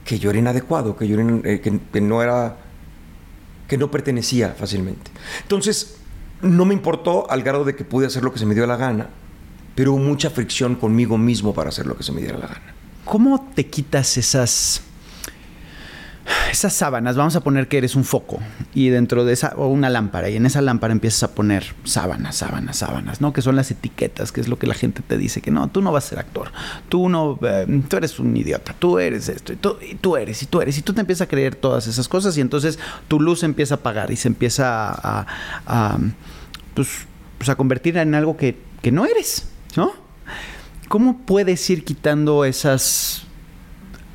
[0.05, 2.57] que yo era inadecuado, que yo era eh, que, que no era
[3.69, 5.11] que no pertenecía fácilmente.
[5.43, 5.97] Entonces,
[6.43, 8.77] no me importó al grado de que pude hacer lo que se me dio la
[8.77, 9.09] gana,
[9.75, 12.75] pero hubo mucha fricción conmigo mismo para hacer lo que se me diera la gana.
[13.05, 14.83] ¿Cómo te quitas esas
[16.55, 17.17] esas sábanas?
[17.17, 18.39] Vamos a poner que eres un foco
[18.75, 22.37] y dentro de esa o una lámpara y en esa lámpara empiezas a poner sábanas,
[22.37, 23.33] sábanas, sábanas, ¿no?
[23.33, 25.83] Que son las etiquetas, que es lo que la gente te dice que no, tú
[25.83, 26.53] no vas a ser actor,
[26.89, 30.43] tú no, eh, tú eres un idiota, tú eres esto y tú, y tú eres
[30.45, 33.19] y tú eres y tú te empiezas a creer todas esas cosas y entonces tu
[33.21, 35.99] luz empieza a apagar y se empieza a,
[36.75, 36.89] pues,
[37.37, 39.93] pues a convertir en algo que, que no eres, ¿no?
[40.87, 43.24] ¿Cómo puedes ir quitando esas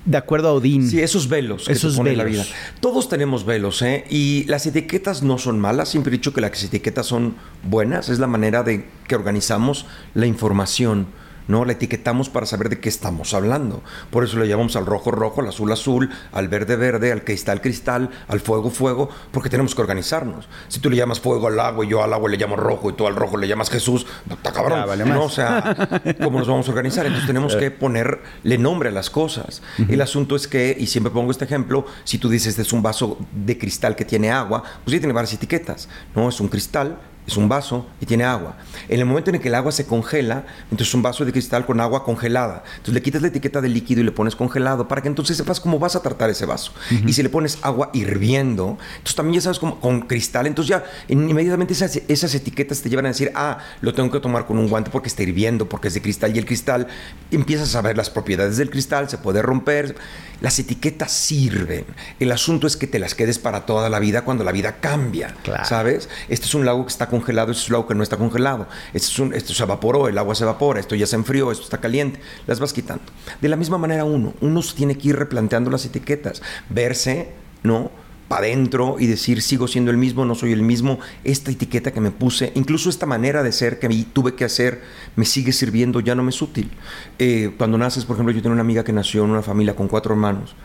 [0.06, 0.90] de acuerdo a Odín?
[0.90, 2.46] Sí, esos velos que Esos pone en la vida.
[2.80, 4.06] Todos tenemos velos, ¿eh?
[4.10, 5.90] Y las etiquetas no son malas.
[5.90, 8.10] Siempre he dicho que las etiquetas son buenas.
[8.10, 11.08] Es la manera de que organizamos la información.
[11.50, 11.66] ¿No?
[11.66, 13.84] La etiquetamos para saber de qué estamos hablando.
[14.12, 17.60] Por eso le llamamos al rojo rojo, al azul azul, al verde verde, al cristal
[17.60, 20.48] cristal, al fuego fuego, porque tenemos que organizarnos.
[20.68, 22.94] Si tú le llamas fuego al agua y yo al agua le llamo rojo y
[22.94, 24.80] tú al rojo le llamas Jesús, está cabrón.
[24.80, 25.06] Ya, vale.
[25.06, 25.24] ¿no?
[25.24, 25.76] O sea,
[26.24, 27.06] ¿cómo nos vamos a organizar?
[27.06, 29.62] Entonces tenemos que ponerle nombre a las cosas.
[29.88, 33.18] El asunto es que, y siempre pongo este ejemplo, si tú dices es un vaso
[33.32, 35.90] de cristal que tiene agua, pues ya tiene varias etiquetas.
[36.16, 38.58] No, es un cristal, es un vaso y tiene agua.
[38.88, 41.32] En el momento en el que el agua se congela, entonces es un vaso de
[41.32, 42.64] cristal con agua congelada.
[42.72, 45.60] Entonces le quitas la etiqueta de líquido y le pones congelado para que entonces sepas
[45.60, 46.74] cómo vas a tratar ese vaso.
[47.06, 50.84] Y si le pones agua hirviendo, entonces también ya sabes cómo con cristal, entonces ya
[51.08, 54.58] in- inmediatamente esas, esas etiquetas te llevan a decir, ah, lo tengo que tomar con
[54.58, 56.88] un guante porque está hirviendo, porque es de cristal y el cristal,
[57.32, 59.96] empiezas a saber las propiedades del cristal, se puede romper.
[60.42, 61.86] Las etiquetas sirven.
[62.20, 65.36] El asunto es que te las quedes para toda la vida cuando la vida cambia.
[65.44, 65.66] Claro.
[65.66, 66.10] ¿Sabes?
[66.30, 68.68] Este es un lago que está congelado, este es un lago que no está congelado.
[68.94, 71.64] Este es un- esto se evaporó, el agua se evapora, esto ya se enfrió, esto
[71.64, 72.20] está caliente.
[72.48, 73.04] Las vas quitando.
[73.42, 77.30] De la misma manera uno, uno tiene que ir replanteando las etiquetas, verse,
[77.64, 77.92] ¿no?
[78.30, 81.00] Para adentro y decir, sigo siendo el mismo, no soy el mismo.
[81.26, 84.82] Esta etiqueta que me puse, incluso esta manera de ser que mí tuve que hacer,
[85.18, 86.72] me sigue sirviendo, ya no me es útil.
[87.18, 89.90] Eh, cuando naces, por ejemplo, yo tengo una amiga que nació en una familia con
[89.90, 90.56] cuatro hermanos,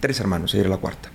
[0.00, 1.10] tres hermanos, ella era la cuarta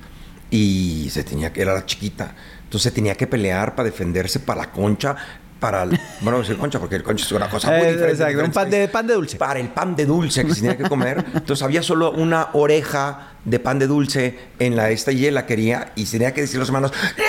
[0.49, 2.33] y se tenía que era la chiquita
[2.63, 5.15] entonces tenía que pelear para defenderse para la concha
[5.59, 5.89] para el,
[6.21, 8.29] bueno no decir concha porque el concha es una cosa muy Eh, diferente exacto, un
[8.51, 9.37] diferentes pan de- pan de dulce.
[9.37, 13.31] para el pan de dulce que se tenía que comer entonces había solo una oreja
[13.43, 16.57] de pan de dulce en la esta y él la quería y tenía que decir
[16.57, 17.21] a los hermanos "¡Eh,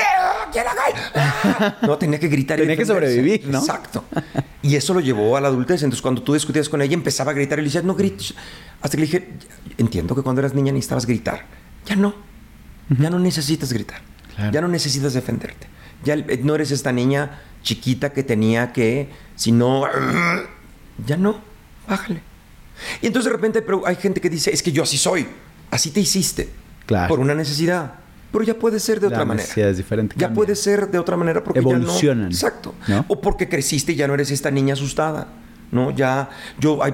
[0.53, 1.75] quién la cae?".
[1.87, 3.15] no tenía que gritar y Tenía que defenderse.
[3.17, 3.59] sobrevivir, ¿no?
[3.61, 4.05] exacto
[4.63, 7.35] y eso lo llevó a la adultez entonces cuando tú discutías con ella empezaba a
[7.35, 8.35] gritar y le decías no grites
[8.83, 9.29] hasta que le dije
[9.79, 11.47] entiendo que cuando eras niña necesitabas gritar
[11.87, 12.15] ya no
[12.91, 14.01] ya no necesitas gritar.
[14.35, 14.51] Claro.
[14.53, 15.67] Ya no necesitas defenderte.
[16.05, 19.85] Ya eh, no eres esta niña chiquita que tenía que, si no,
[21.07, 21.41] ya no,
[21.89, 22.23] bájale.
[23.03, 25.27] Y entonces de repente pero hay gente que dice, es que yo así soy,
[25.71, 26.49] así te hiciste,
[26.87, 27.09] Claro.
[27.09, 27.95] por una necesidad.
[28.33, 29.43] Pero ya puede ser de La otra manera.
[29.45, 30.35] necesidad es diferente, Ya cambia.
[30.37, 32.31] puede ser de otra manera porque Evolucionan, ya no.
[32.31, 32.75] Exacto.
[32.87, 33.05] ¿no?
[33.09, 35.29] O porque creciste y ya no eres esta niña asustada.
[35.71, 35.91] ¿no?
[35.91, 36.93] Ya, yo, hay-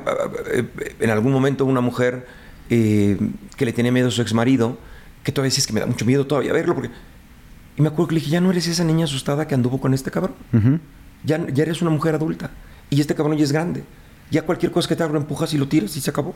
[0.53, 2.27] eh, eh, en algún momento una mujer
[2.71, 3.17] eh,
[3.57, 4.79] que le tiene miedo a su ex marido,
[5.23, 6.91] que todavía dice, es que me da mucho miedo todavía verlo, porque...
[7.77, 9.95] Y me acuerdo que le dije, ya no eres esa niña asustada que anduvo con
[9.95, 10.35] este cabrón.
[11.25, 12.51] Ya, ya eres una mujer adulta.
[12.91, 13.83] Y este cabrón ya es grande.
[14.31, 16.35] Ya cualquier cosa que te haga lo empujas y lo tiras y se acabó.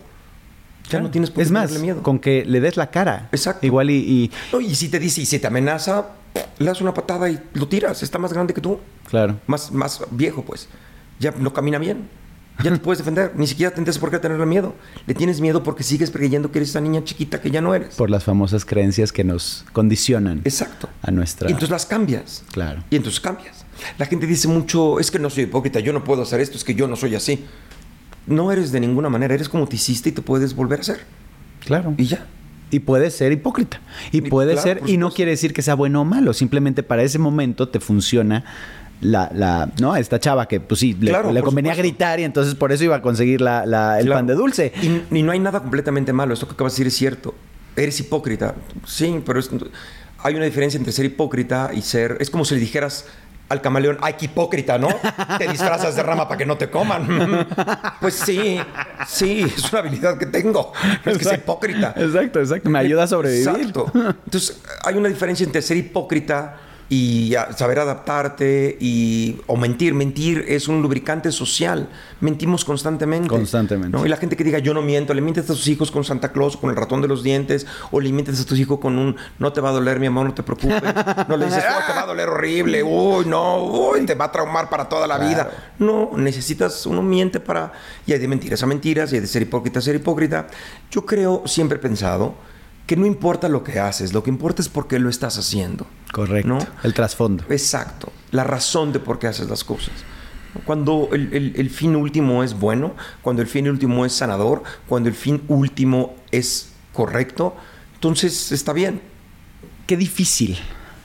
[0.90, 2.02] Ya no tienes por Es qué más, miedo.
[2.02, 3.28] con que le des la cara.
[3.32, 3.66] Exacto.
[3.66, 6.06] Igual y, y- No, y si te dice, y si te amenaza,
[6.58, 8.02] le das una patada y lo tiras.
[8.02, 8.80] Está más grande que tú.
[9.08, 9.38] claro.
[9.46, 10.68] Más, más viejo, pues.
[11.20, 12.08] Ya no camina bien.
[12.62, 13.32] Ya te puedes defender.
[13.36, 14.74] Ni siquiera tendrías por qué tenerle miedo.
[15.06, 17.94] Le tienes miedo porque sigues creyendo que eres esa niña chiquita que ya no eres.
[17.94, 20.88] Por las famosas creencias que nos condicionan Exacto.
[21.02, 21.48] a nuestra.
[21.48, 22.42] Y entonces las cambias.
[22.52, 22.82] Claro.
[22.90, 23.64] Y entonces cambias.
[23.96, 26.64] La gente dice mucho, es que no soy hipócrita, yo no puedo hacer esto, es
[26.64, 27.44] que yo no soy así.
[28.26, 31.00] No eres de ninguna manera, eres como te hiciste y te puedes volver a ser.
[31.64, 31.94] Claro.
[31.96, 32.26] Y ya.
[32.70, 33.80] Y puede ser hipócrita.
[34.12, 36.82] Y Y puede claro, ser, y no quiere decir que sea bueno o malo, simplemente
[36.82, 38.44] para ese momento te funciona
[39.00, 39.94] la, la ¿no?
[39.96, 41.88] Esta chava que, pues sí, le, Claro, le convenía supuesto.
[41.90, 44.18] gritar y entonces por eso iba a conseguir la, la- el Claro.
[44.18, 44.72] pan de dulce.
[44.82, 46.34] Y, y no hay nada completamente malo.
[46.34, 47.34] Esto que acabas de decir es cierto.
[47.76, 48.54] Eres hipócrita.
[48.86, 49.50] Sí, pero es-
[50.22, 52.16] hay una diferencia entre ser hipócrita y ser.
[52.20, 53.06] Es como si le dijeras
[53.48, 54.88] al camaleón, ¡ay, qué hipócrita, ¿no?
[55.38, 57.46] Te disfrazas de rama para que no te coman.
[58.00, 58.58] pues sí,
[59.06, 60.72] sí, es una habilidad que tengo.
[61.06, 61.94] No es que sea hipócrita.
[61.96, 62.68] Exacto, exacto.
[62.68, 63.48] Me ayuda a sobrevivir.
[63.48, 63.90] Exacto.
[63.94, 66.56] Entonces, hay una diferencia entre ser hipócrita
[66.90, 69.92] y saber adaptarte y o mentir.
[69.92, 71.88] Mentir es un lubricante social.
[72.20, 73.28] Mentimos constantemente.
[73.28, 73.96] Constantemente.
[73.96, 74.06] ¿no?
[74.06, 76.32] Y la gente que diga yo no miento, le mientes a tus hijos con Santa
[76.32, 79.16] Claus, con el ratón de los dientes, o le mientes a tus hijos con un
[79.38, 80.82] no te va a doler, mi amor, no te preocupes.
[81.28, 84.32] No le dices, no, te va a doler horrible, uy, no, uy, te va a
[84.32, 85.74] traumar para toda la vida.
[85.78, 87.72] No, necesitas, uno miente para.
[88.06, 90.46] Y hay de mentiras a mentiras, y hay de ser hipócrita a ser hipócrita.
[90.90, 92.34] Yo creo, siempre he pensado,
[92.88, 95.86] que no importa lo que haces, lo que importa es por qué lo estás haciendo.
[96.10, 96.48] Correcto.
[96.48, 96.58] ¿no?
[96.82, 97.44] El trasfondo.
[97.50, 98.10] Exacto.
[98.32, 99.92] La razón de por qué haces las cosas.
[100.64, 105.08] Cuando el, el- el fin último es bueno, cuando el fin último es sanador, cuando
[105.10, 107.54] el fin último es correcto,
[107.94, 109.02] entonces está bien.
[109.86, 110.56] Qué difícil,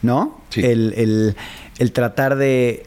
[0.02, 0.42] ¿no?
[0.50, 0.62] Sí.
[0.62, 1.36] El, el-
[1.80, 2.86] el tratar de,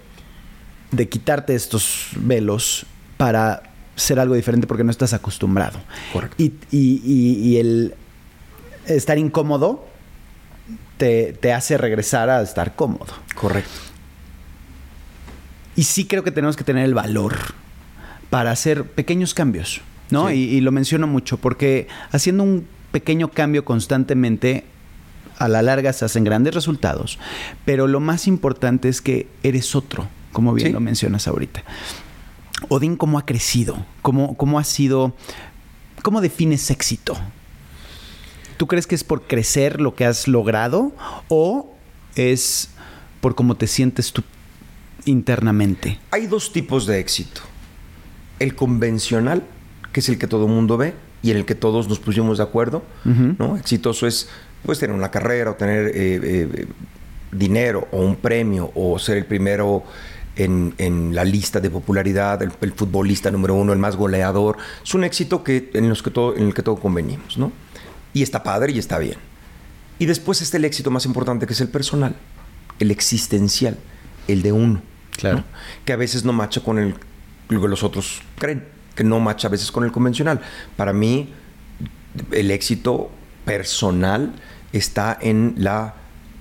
[0.90, 2.87] de quitarte estos velos
[3.18, 3.62] para
[3.94, 5.78] ser algo diferente porque no estás acostumbrado.
[6.14, 6.42] Correcto.
[6.42, 7.94] Y, y- y- y el
[8.87, 9.87] estar incómodo
[10.96, 13.12] te, te hace regresar a estar cómodo.
[13.35, 13.70] Correcto.
[15.75, 17.37] Y sí creo que tenemos que tener el valor
[18.31, 20.29] para hacer pequeños cambios, ¿no?
[20.29, 20.35] Sí.
[20.35, 24.64] Y, y lo menciono mucho porque haciendo un pequeño cambio constantemente,
[25.38, 27.18] a la larga se hacen grandes resultados.
[27.66, 30.72] Pero lo más importante es que eres otro, como bien Sí.
[30.72, 31.62] lo mencionas ahorita.
[32.70, 33.85] Odín, ¿cómo ha crecido?
[34.01, 35.14] ¿Cómo, cómo ha sido?
[36.01, 37.18] ¿Cómo defines éxito?
[38.57, 40.92] ¿Tú crees que es por crecer lo que has logrado
[41.29, 41.75] o
[42.14, 42.71] es
[43.21, 44.23] por cómo te sientes tú
[45.05, 45.99] internamente?
[46.11, 47.42] Hay dos tipos de éxito.
[48.38, 49.42] El convencional,
[49.92, 52.38] que es el que todo el mundo ve y en el que todos nos pusimos
[52.38, 52.83] de acuerdo.
[53.05, 53.57] ¿no?
[53.57, 54.29] Exitoso es
[54.62, 56.66] pues, tener una carrera o tener eh, eh,
[57.33, 59.85] dinero o un premio o ser el primero
[60.37, 64.57] en, en la lista de popularidad, el, el futbolista número uno, el más goleador.
[64.85, 67.38] Es un éxito que, en, los que todo, en el que todos convenimos.
[67.38, 67.53] ¿no?
[68.16, 69.18] Y está padre y está bien.
[69.98, 72.16] Y después está el éxito más importante que es el personal,
[72.79, 73.76] el existencial,
[74.26, 74.81] el de uno.
[75.18, 75.37] Claro.
[75.37, 75.44] ¿no?
[75.85, 76.94] Que a veces no macha con el,
[77.50, 80.40] lo que los otros creen, que no macha a veces con el convencional.
[80.79, 81.35] Para mí,
[82.33, 83.11] el éxito
[83.44, 84.33] personal
[84.72, 85.96] está en la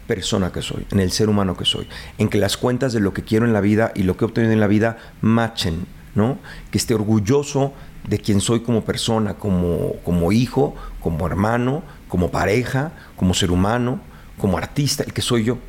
[0.07, 3.13] persona que soy, en el ser humano que soy, en que las cuentas de lo
[3.13, 6.38] que quiero en la vida y lo que he obtenido en la vida machen, ¿no?
[6.71, 7.73] Que esté orgulloso
[8.07, 13.99] de quién soy como persona, como, como hijo, como hermano, como pareja, como ser humano,
[14.39, 15.59] como artista, el que soy yo.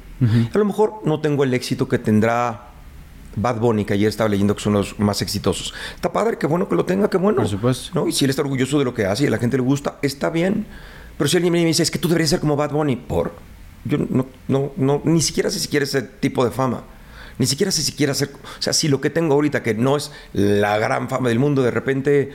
[0.50, 2.70] A lo mejor no tengo el éxito que tendrá
[3.36, 5.74] Bad Bunny, que ayer estaba leyendo que son los más exitosos.
[5.94, 7.36] Está padre, qué bueno que lo tenga, qué bueno.
[7.36, 7.90] Por supuesto.
[7.92, 8.08] ¿no?
[8.08, 9.98] Y si él está orgulloso de lo que hace y a la gente le gusta,
[10.00, 10.64] está bien.
[11.18, 13.34] Pero si alguien me dice, es que tú deberías ser como Bad Bunny, por.
[13.84, 16.82] Yo no, no, no, ni siquiera sé si quiere ese tipo de fama.
[17.36, 18.30] Ni siquiera sé si quiere hacer.
[18.32, 21.62] O sea, si lo que tengo ahorita, que no es la gran fama del mundo,
[21.62, 22.32] de repente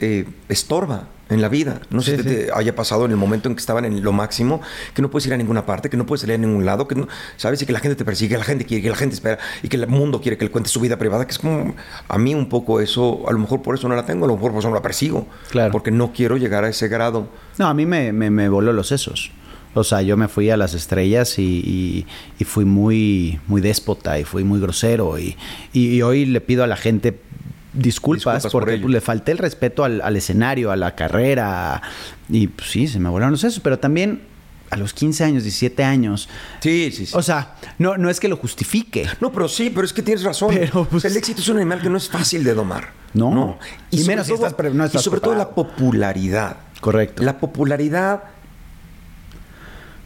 [0.00, 1.82] eh, estorba en la vida.
[1.90, 2.34] No sé Sí, si sí.
[2.36, 4.62] te haya pasado en el momento en que estaban en lo máximo,
[4.94, 6.94] que no puedes ir a ninguna parte, que no puedes salir a ningún lado, que
[6.94, 7.06] no,
[7.36, 9.38] sabes y que la gente te persigue, que la gente quiere, que la gente espera
[9.62, 11.74] y que el mundo quiere que le cuentes su vida privada, que es como
[12.08, 14.36] a mí un poco eso, a lo mejor por eso no la tengo, a lo
[14.36, 15.70] mejor por eso no la persigo, Claro.
[15.70, 17.28] porque no quiero llegar a ese grado.
[17.58, 19.30] No, a mí me, me, me voló los sesos.
[19.74, 22.06] O sea, yo me fui a las estrellas y, y-
[22.38, 25.18] y fui muy, muy déspota y fui muy grosero.
[25.18, 25.36] Y-
[25.74, 27.20] y hoy le pido a la gente
[27.82, 28.82] disculpas, Disculpas por porque ello.
[28.82, 31.80] pues, le falté el respeto al, al escenario, a la carrera.
[32.28, 33.60] Y pues, sí, se me volaron los sesos.
[33.60, 34.22] Pero también
[34.70, 36.28] a los 15 años, 17 años.
[36.60, 37.12] Sí, sí, sí.
[37.16, 39.06] O sea, no, no es que lo justifique.
[39.20, 40.50] no, pero sí, pero es que tienes razón.
[40.54, 42.90] Pero, pues- el éxito es un animal que no es fácil de domar.
[43.14, 43.58] No.
[43.90, 46.56] Y sobre menos si estás no y sobre todo la popularidad.
[46.80, 47.22] Correcto.
[47.22, 48.24] La popularidad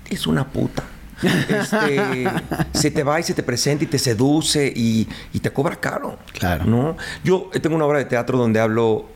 [0.09, 0.85] es una puta.
[1.23, 2.25] Este,
[2.73, 6.19] se te va y se te presenta y te seduce y, y te cobra caro.
[6.33, 6.65] Claro.
[6.65, 6.97] ¿no?
[7.25, 9.07] Yo tengo una obra de teatro donde hablo.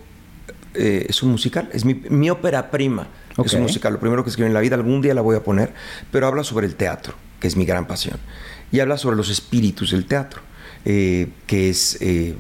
[0.75, 3.09] eh, es un musical, es mi, mi ópera prima.
[3.37, 3.47] Ok.
[3.47, 5.43] Es un musical, lo primero que escribí en la vida, algún día la voy a
[5.43, 5.75] poner,
[6.11, 8.19] pero habla sobre el teatro, que es mi gran pasión.
[8.73, 10.41] Y habla sobre los espíritus del teatro,
[10.85, 12.35] eh, que es eh,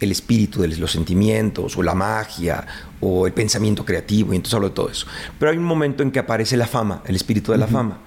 [0.00, 2.66] el espíritu de los sentimientos, o la magia,
[3.00, 5.06] o el pensamiento creativo, y entonces hablo de todo eso.
[5.38, 7.98] Pero hay un momento en que aparece la fama, el espíritu de la fama.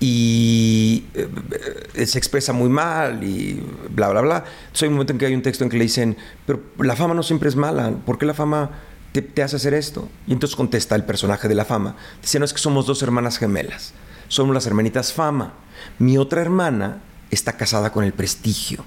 [0.00, 4.36] Y eh, se expresa muy mal y bla, bla, bla.
[4.36, 6.96] Entonces hay un momento en que hay un texto en que le dicen, pero la
[6.96, 8.70] fama no siempre es mala, ¿por qué la fama
[9.12, 10.08] te, te hace hacer esto?
[10.26, 13.38] Y entonces contesta el personaje de la fama, dice, no es que somos dos hermanas
[13.38, 13.92] gemelas,
[14.28, 15.52] somos las hermanitas fama.
[15.98, 18.84] Mi otra hermana está casada con el prestigio.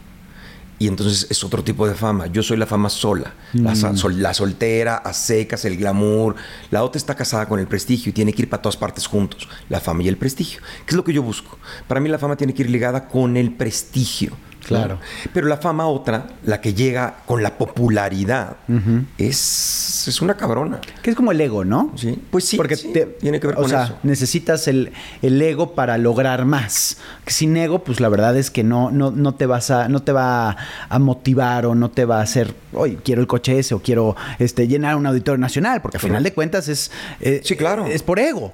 [0.80, 2.28] Y entonces es otro tipo de fama.
[2.28, 6.36] Yo soy la fama sola, la, sol- la soltera, a secas, el glamour.
[6.72, 9.48] La otra está casada con el prestigio y tiene que ir para todas partes juntos,
[9.70, 10.62] la fama y el prestigio.
[10.86, 11.58] ¿Qué es lo que yo busco?
[11.88, 14.36] Para mí la fama tiene que ir ligada con el prestigio.
[14.64, 14.78] ¿No?
[14.78, 15.00] Claro.
[15.34, 18.58] Pero la fama otra, la que llega con la popularidad,
[19.18, 20.80] es, es una cabrona.
[21.02, 21.92] Que es como el ego, ¿no?
[21.96, 23.98] Sí, pues sí, Porque sí, te- tiene que ver o con sea, eso.
[24.04, 26.98] necesitas el, el ego para lograr más,
[27.28, 30.12] Sin ego, pues la verdad es que no, no, no te vas a, no te
[30.12, 30.56] va
[30.90, 34.16] a motivar o no te va a hacer, oye, quiero el coche ese o quiero
[34.40, 37.86] este, llenar un auditorio nacional, porque al final de cuentas es, eh, Sí, claro.
[37.86, 38.54] es por ego.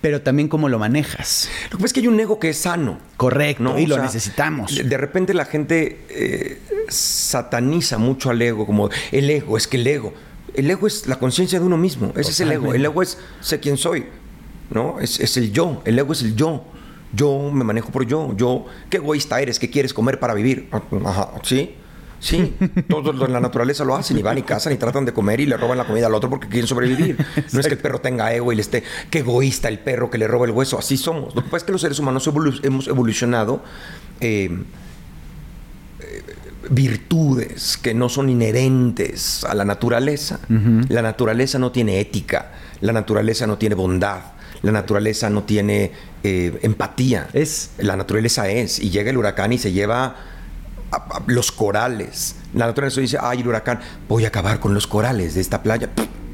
[0.00, 1.48] Pero también cómo lo manejas.
[1.64, 2.98] Lo que pasa es que hay un ego que es sano.
[3.16, 3.78] Correcto, ¿no?
[3.78, 4.74] y O lo sea, necesitamos.
[4.74, 9.76] De, de repente la gente eh, sataniza mucho al ego, como el ego, es que
[9.76, 10.14] el ego.
[10.54, 12.12] El ego es la conciencia de uno mismo.
[12.16, 12.74] Ese es el ego.
[12.74, 14.06] El ego es sé quién soy.
[14.70, 15.00] ¿No?
[15.00, 15.82] Es, es el yo.
[15.84, 16.64] El ego es el yo.
[17.12, 18.34] Yo me manejo por yo.
[18.36, 20.68] Yo, qué egoísta eres, qué quieres comer para vivir.
[21.04, 21.74] Ajá, sí.
[22.20, 22.54] Sí,
[22.88, 25.40] todos los de la naturaleza lo hacen y van y cazan y tratan de comer
[25.40, 27.16] y le roban la comida al otro porque quieren sobrevivir.
[27.52, 30.18] No es que el perro tenga ego y le esté, qué egoísta el perro que
[30.18, 31.34] le roba el hueso, así somos.
[31.34, 33.62] Lo que pasa es que los seres humanos evolu- hemos evolucionado
[34.20, 34.50] eh,
[36.00, 36.22] eh,
[36.70, 40.40] virtudes que no son inherentes a la naturaleza.
[40.88, 44.20] La naturaleza no tiene ética, la naturaleza no tiene bondad,
[44.62, 47.28] la naturaleza no tiene eh, empatía.
[47.32, 50.16] Es- La naturaleza es, y llega el huracán y se lleva
[51.26, 52.36] los corales.
[52.54, 55.88] La naturaleza dice, ay, el huracán, voy a acabar con los corales de esta playa.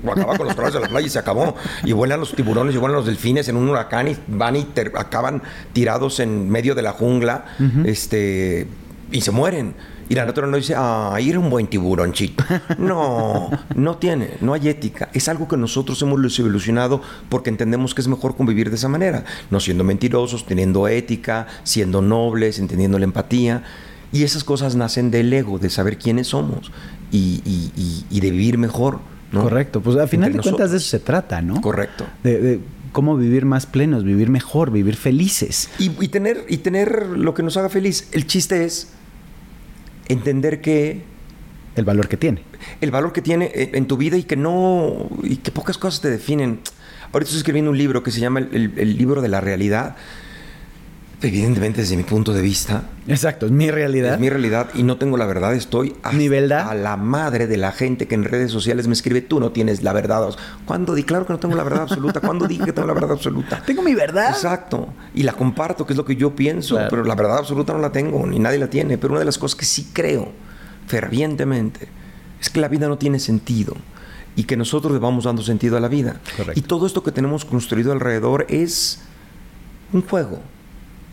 [0.07, 1.55] Acabar con los corales de la playa y se acabó.
[1.85, 4.93] Y vuelan los tiburones y vuelan los delfines en un huracán y van y ter-
[4.97, 5.43] acaban
[5.73, 7.45] tirados en medio de la jungla
[7.85, 8.69] este,
[9.11, 9.75] y se mueren.
[10.09, 12.45] Y la naturaleza no dice, ay, era un buen tiburoncito.
[12.79, 15.09] No, no tiene, no hay ética.
[15.13, 19.25] Es algo que nosotros hemos evolucionado porque entendemos que es mejor convivir de esa manera.
[19.51, 23.65] No siendo mentirosos, teniendo ética, siendo nobles, entendiendo la empatía.
[24.13, 26.71] Y esas cosas nacen del ego, de saber quiénes somos
[27.13, 29.01] y, y- y- y de vivir mejor.
[29.33, 29.43] ¿no?
[29.43, 29.81] Correcto.
[29.81, 31.61] Pues al final Entre de cuentas de eso se trata, ¿no?
[31.61, 32.07] Correcto.
[32.23, 32.61] De, de
[32.93, 35.69] cómo vivir más plenos, vivir mejor, vivir felices.
[35.79, 38.09] Y, tener, y tener lo que nos haga feliz.
[38.13, 38.93] El chiste es
[40.09, 41.03] entender que
[41.75, 42.43] El valor que tiene.
[42.81, 45.09] el valor que tiene en, en tu vida y que no.
[45.23, 46.61] y que pocas cosas te definen.
[47.13, 49.97] Ahorita estoy escribiendo un libro que se llama el, el- el libro de la realidad.
[51.23, 54.15] Evidentemente, desde mi punto de vista, Exacto, es mi realidad.
[54.15, 55.55] es mi realidad y no tengo la verdad.
[55.55, 56.69] Estoy hasta ¿Mi verdad?
[56.69, 59.83] a la madre de la gente que en redes sociales me escribe: Tú no tienes
[59.83, 60.29] la verdad.
[60.67, 61.05] ¿Cuándo di?
[61.05, 62.21] Claro que no tengo la verdad absoluta.
[62.21, 63.63] ¿Cuándo dije que tengo la verdad absoluta?
[63.67, 64.29] Tengo mi verdad.
[64.31, 64.89] Exacto.
[65.15, 66.75] Y la comparto, que es lo que yo pienso.
[66.75, 66.91] Claro.
[66.91, 68.99] Pero la verdad absoluta no la tengo, ni nadie la tiene.
[68.99, 70.33] Pero una de las cosas que sí creo
[70.87, 71.89] fervientemente
[72.41, 73.75] es que la vida no tiene sentido
[74.37, 76.21] y que nosotros le vamos dando sentido a la vida.
[76.37, 76.59] Correcto.
[76.61, 79.01] Y todo esto que tenemos construido alrededor es
[79.93, 80.43] un juego.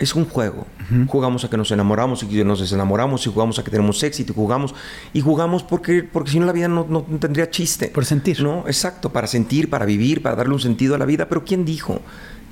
[0.04, 0.68] Es un juego.
[1.08, 4.34] Jugamos a que nos enamoramos y que nos desenamoramos y jugamos a que tenemos éxito
[4.34, 4.76] y jugamos
[5.14, 7.88] y jugamos porque, porque si no la vida no, no tendría chiste.
[7.88, 8.44] Por sentir.
[8.44, 11.30] No, exacto, para sentir, para vivir, para darle un sentido a la vida.
[11.30, 12.02] Pero ¿quién dijo?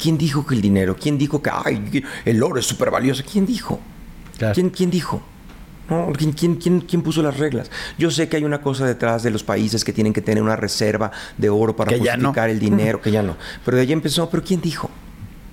[0.02, 0.96] ¿Quién dijo que el dinero?
[0.96, 3.22] ¿Quién dijo que ay, el oro es súper valioso?
[3.30, 3.82] ¿Quién dijo?
[4.38, 4.54] Claro.
[4.54, 5.22] ¿Quién, quién dijo?
[5.90, 7.70] No, ¿quién, quién, quién, quién puso las reglas?
[7.98, 10.56] Yo sé que hay una cosa detrás de los países que tienen que tener una
[10.56, 11.98] reserva de oro para no.
[11.98, 13.36] justificar el dinero, que ya no.
[13.66, 14.90] Pero de ahí empezó, pero ¿quién dijo?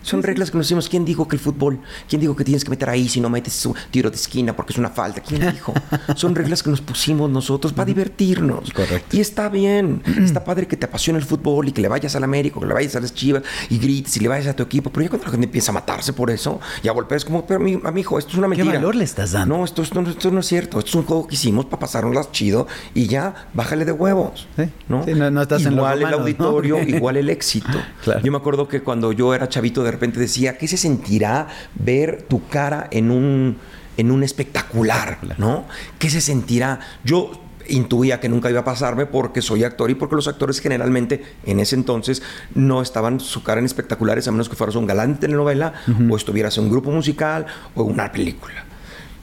[0.08, 0.88] Son reglas que nos decimos.
[0.88, 1.80] ¿Quién dijo que el fútbol?
[2.08, 4.72] ¿Quién dijo que tienes que meter ahí si no metes su tiro de esquina porque
[4.72, 5.20] es una falta?
[5.20, 5.74] ¿Quién dijo?
[6.16, 8.72] Son reglas que nos pusimos nosotros para divertirnos.
[8.72, 9.16] Correcto.
[9.16, 10.02] Y está bien.
[10.22, 12.74] Está padre que te apasione el fútbol y que le vayas al América, que le
[12.74, 14.90] vayas a las chivas y grites y le vayas a tu equipo.
[14.90, 17.46] Pero ya cuando la gente empieza a matarse por eso y a golpear, es como,
[17.46, 18.74] pero mi, amigo, esto es una ¿Qué mentira.
[18.78, 19.58] valor le estás dando?
[19.58, 20.78] No, esto, esto, no- esto no es cierto.
[20.78, 24.48] Esto es un juego que hicimos para pasárnoslas chido y ya, bájale de huevos.
[24.56, 24.64] Sí.
[24.88, 25.04] ¿no?
[25.04, 26.46] Sí, no- no estás en igual el romanos, ¿no?
[26.46, 27.78] auditorio, igual el éxito.
[28.02, 28.20] Claro.
[28.22, 32.22] Yo me acuerdo que cuando yo era chavito, de repente decía, ¿qué se sentirá ver
[32.28, 33.58] tu cara en un,
[33.96, 35.18] en un espectacular?
[35.38, 35.66] ¿No?
[35.98, 36.80] ¿Qué se sentirá?
[37.04, 37.32] Yo
[37.68, 41.60] intuía que nunca iba a pasarme porque soy actor y porque los actores generalmente en
[41.60, 42.22] ese entonces
[42.54, 45.74] no estaban su cara en espectaculares a menos que fueras un galán de telenovela
[46.10, 48.64] o estuvieras en un grupo musical o en una película.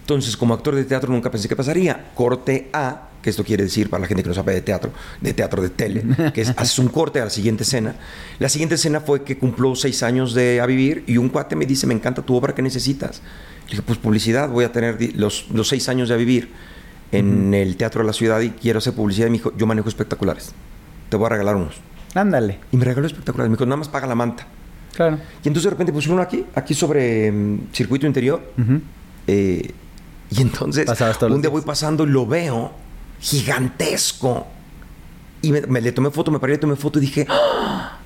[0.02, 2.12] Entonces, como actor de teatro nunca pensé que pasaría.
[2.14, 5.34] Corte A, que esto quiere decir para la gente que no sabe de teatro, de
[5.34, 7.96] teatro de tele, que es haces un corte a la siguiente escena.
[8.38, 11.66] La siguiente escena fue que cumplió seis años de a vivir y un cuate me
[11.66, 13.24] dice, me encanta tu obra, ¿qué necesitas?
[13.64, 16.52] Le dije, pues publicidad, voy a tener los, los seis años de a vivir
[17.12, 19.26] en el Teatro de la Ciudad y quiero hacer publicidad.
[19.26, 20.52] Y me dijo, yo manejo espectaculares,
[21.10, 21.78] te voy a regalar unos.
[22.14, 22.60] Ándale.
[22.72, 24.46] Y me regaló espectaculares, me dijo, nada más paga la manta.
[24.96, 25.18] Claro.
[25.44, 28.44] Y entonces de repente pusieron uno aquí, aquí sobre mm, circuito interior.
[29.26, 29.72] Eh,
[30.30, 31.52] y entonces un día días.
[31.52, 32.85] voy pasando y lo veo
[33.26, 34.48] gigantesco.
[35.42, 37.98] Y me, me le tomé foto, me paré, le tomé foto y dije, "Ah".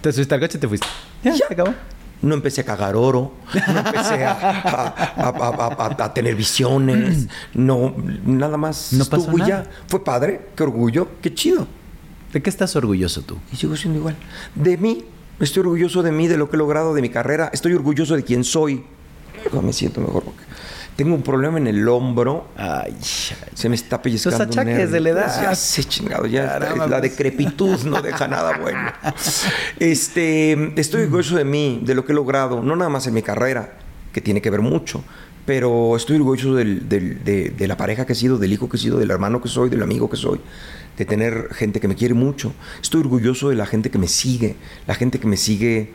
[0.00, 0.86] Te subiste al coche y te fuiste.
[1.22, 1.46] Ya, Ya.
[1.48, 1.74] se acabó.
[2.22, 4.34] no empecé a cagar oro, no empecé a,
[5.16, 7.94] a- tener visiones, no,
[8.26, 9.48] nada más No pasó nada.
[9.64, 9.70] ya.
[9.88, 11.66] Fue padre, qué orgullo, qué chido.
[12.32, 13.38] ¿De qué estás orgulloso tú?
[13.52, 14.16] Y sigo siendo igual.
[14.54, 15.04] De mí,
[15.40, 17.50] estoy orgulloso de mí, de lo que he logrado, de mi carrera.
[17.52, 18.84] Estoy orgulloso de quién soy.
[19.52, 20.42] No, me siento mejor porque
[20.96, 22.48] Tengo un problema en el hombro.
[22.56, 22.94] Ay,
[23.54, 24.38] Se me está pellizcando.
[24.38, 24.88] Los achaques nervio.
[24.92, 25.42] de la edad.
[25.42, 26.26] Ya sé, chingado.
[26.26, 27.10] Ya Caramba, la pues.
[27.12, 28.80] decrepitud no deja nada bueno.
[29.78, 32.62] Este, estoy orgulloso de mí, de lo que he logrado.
[32.62, 33.78] No nada más en mi carrera,
[34.12, 35.02] que tiene que ver mucho.
[35.46, 38.76] Pero estoy orgulloso del- del- de, de la pareja que he sido, del hijo que
[38.76, 40.38] he sido, del hermano que soy, del amigo que soy.
[40.98, 42.52] De tener gente que me quiere mucho.
[42.82, 44.56] Estoy orgulloso de la gente que me sigue.
[44.86, 45.94] La gente que me sigue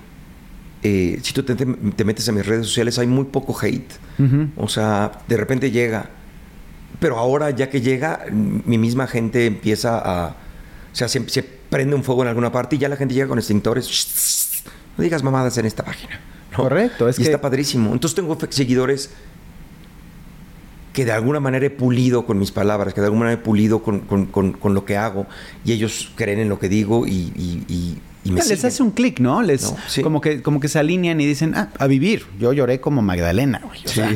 [0.87, 3.91] eh, si tú te, te metes en mis redes sociales, hay muy poco hate.
[4.19, 4.49] Ujú.
[4.57, 6.09] O sea, de repente llega.
[6.99, 10.29] Pero ahora, ya que llega, mi misma gente empieza a.
[10.29, 13.27] O sea, se, se prende un fuego en alguna parte y ya la gente llega
[13.27, 14.63] con extintores.
[14.97, 16.19] No digas mamadas en esta página.
[16.51, 16.57] ¿no?
[16.63, 17.91] Correcto, es y que- está padrísimo.
[17.91, 19.09] Entonces tengo seguidores
[20.93, 23.83] que de alguna manera he pulido con mis palabras, que de alguna manera he pulido
[23.83, 25.25] con, con- con- con lo que hago
[25.65, 28.65] y ellos creen en lo que digo y, y- y- y me les siguen.
[28.65, 29.41] hace un clic, ¿no?
[29.41, 30.01] Les No, sí.
[30.01, 32.25] como que como que se alinean y dicen, "Ah, a vivir.
[32.39, 34.11] Yo lloré como Magdalena, güey." O sea.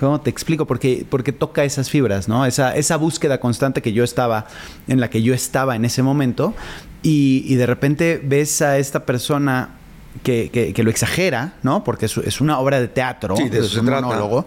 [0.00, 0.66] ¿cómo te explico?
[0.66, 2.44] Porque porque toca esas fibras, ¿no?
[2.46, 4.46] Esa esa búsqueda constante que yo estaba
[4.88, 6.54] en la que yo estaba en ese momento
[7.02, 9.76] y, y de repente ves a esta persona
[10.24, 11.84] que, que- que lo exagera, ¿no?
[11.84, 14.02] Porque es, es una obra de teatro, Sí, de eso es se un trata.
[14.06, 14.44] monólogo,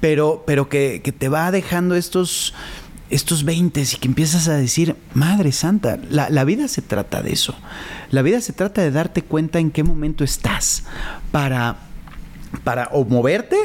[0.00, 2.54] pero, pero que, que te va dejando estos,
[3.12, 7.32] estos 20 y que empiezas a decir, Madre Santa, la, la vida se trata de
[7.32, 7.54] eso.
[8.10, 10.84] La vida se trata de darte cuenta en qué momento estás
[11.30, 11.76] para,
[12.64, 13.56] para o moverte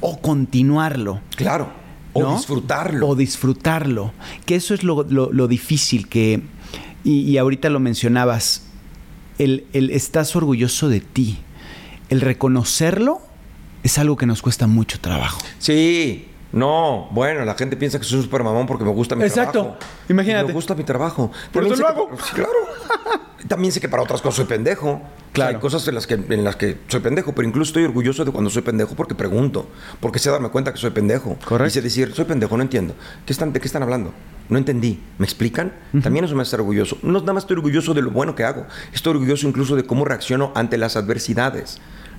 [0.00, 1.20] o continuarlo.
[1.36, 1.72] Claro.
[2.12, 2.36] O ¿no?
[2.36, 3.08] disfrutarlo.
[3.08, 4.12] O disfrutarlo.
[4.46, 6.42] Que eso es lo, lo- lo difícil que...
[7.04, 8.64] Y, y ahorita lo mencionabas.
[9.38, 11.38] El, el estás orgulloso de ti.
[12.10, 13.20] El reconocerlo
[13.84, 15.40] es algo que nos cuesta mucho trabajo.
[15.60, 19.24] Sí, no, bueno, la gente piensa que soy un super mamón porque me gusta mi
[19.24, 19.52] Exacto.
[19.60, 19.78] trabajo.
[20.08, 20.46] Imagínate.
[20.46, 21.30] Me gusta mi trabajo.
[21.52, 22.50] Eso sé lo que- sí, claro.
[23.48, 24.90] También sé que para otras cosas soy pendejo.
[24.92, 25.56] O sea, Claro.
[25.56, 28.32] hay cosas en las, que, en las que soy pendejo, pero incluso estoy orgulloso de
[28.32, 29.68] cuando soy pendejo porque pregunto.
[30.00, 31.36] Porque sé darme cuenta que soy pendejo.
[31.44, 31.68] Correcto.
[31.68, 32.94] Y sé decir, soy pendejo, no entiendo.
[33.24, 34.12] ¿Qué están, ¿De qué están hablando?
[34.48, 35.00] No entendí.
[35.18, 35.72] ¿Me explican?
[36.02, 36.96] También eso me hace orgulloso.
[37.02, 38.66] No nada más estoy orgulloso de lo bueno que hago.
[38.92, 41.78] Estoy orgulloso incluso de cómo reacciono ante las adversidades.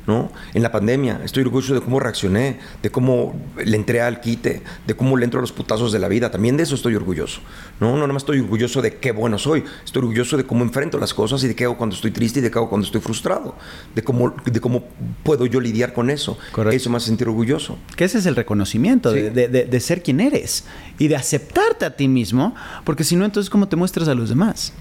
[0.10, 0.32] ¿No?
[0.56, 4.94] En la pandemia estoy orgulloso de cómo reaccioné, de cómo le entré al quite, de
[4.96, 6.32] cómo le entro a los putazos de la vida.
[6.32, 7.42] También de eso estoy orgulloso.
[7.80, 9.64] No, no nada más estoy orgulloso de qué bueno soy.
[9.86, 12.42] Estoy orgulloso de cómo enfrento las cosas y de qué hago cuando estoy triste y
[12.42, 13.56] de qué hago cuando estoy frustrado.
[13.96, 14.84] De cómo, de cómo
[15.24, 16.38] puedo yo lidiar con eso.
[16.52, 16.76] Correcto.
[16.76, 17.78] Eso me hace sentir orgulloso.
[17.96, 19.22] Que ese es el reconocimiento Sí.
[19.22, 20.64] de, de- de- de ser quien eres
[20.98, 24.30] y de aceptarte a ti mismo, porque si no, entonces, ¿cómo te muestras a los
[24.30, 24.74] demás?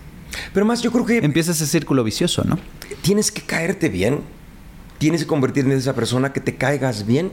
[0.54, 2.58] Pero más, yo creo que Empieza ese círculo vicioso, ¿no?
[3.02, 4.20] tienes que caerte bien.
[4.98, 7.32] Tienes que convertirte en esa persona que te caigas bien.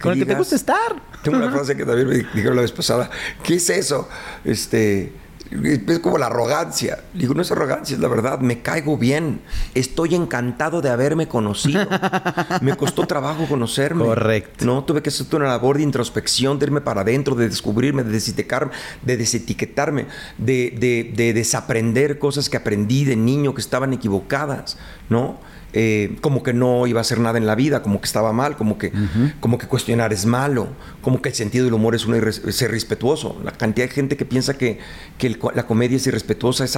[0.00, 1.00] Con el que te gusta estar.
[1.22, 3.08] Tengo una frase que también me dijeron la vez pasada.
[3.44, 4.08] ¿Qué es eso?
[4.44, 5.12] Este.
[5.52, 7.04] Es como la arrogancia.
[7.12, 8.38] Digo, no es arrogancia, es la verdad.
[8.40, 9.42] Me caigo bien.
[9.74, 11.86] Estoy encantado de haberme conocido.
[12.62, 14.02] Me costó trabajo conocerme.
[14.02, 14.64] Correcto.
[14.64, 18.12] No, tuve que hacer una labor de introspección, de irme para adentro, de descubrirme, de
[18.12, 20.06] desetiquetarme, de desetiquetarme,
[20.38, 24.78] de, de- de desaprender cosas que aprendí de niño que estaban equivocadas,
[25.10, 25.38] ¿no?
[25.74, 28.56] Eh, como que no iba a hacer nada en la vida, como que estaba mal,
[28.58, 28.92] como que,
[29.40, 30.68] como que cuestionar es malo,
[31.00, 32.06] como que el sentido del humor es
[32.50, 33.40] ser respetuoso.
[33.42, 34.78] La cantidad de gente que piensa que,
[35.16, 36.76] que el la comedia es irrespetuosa es,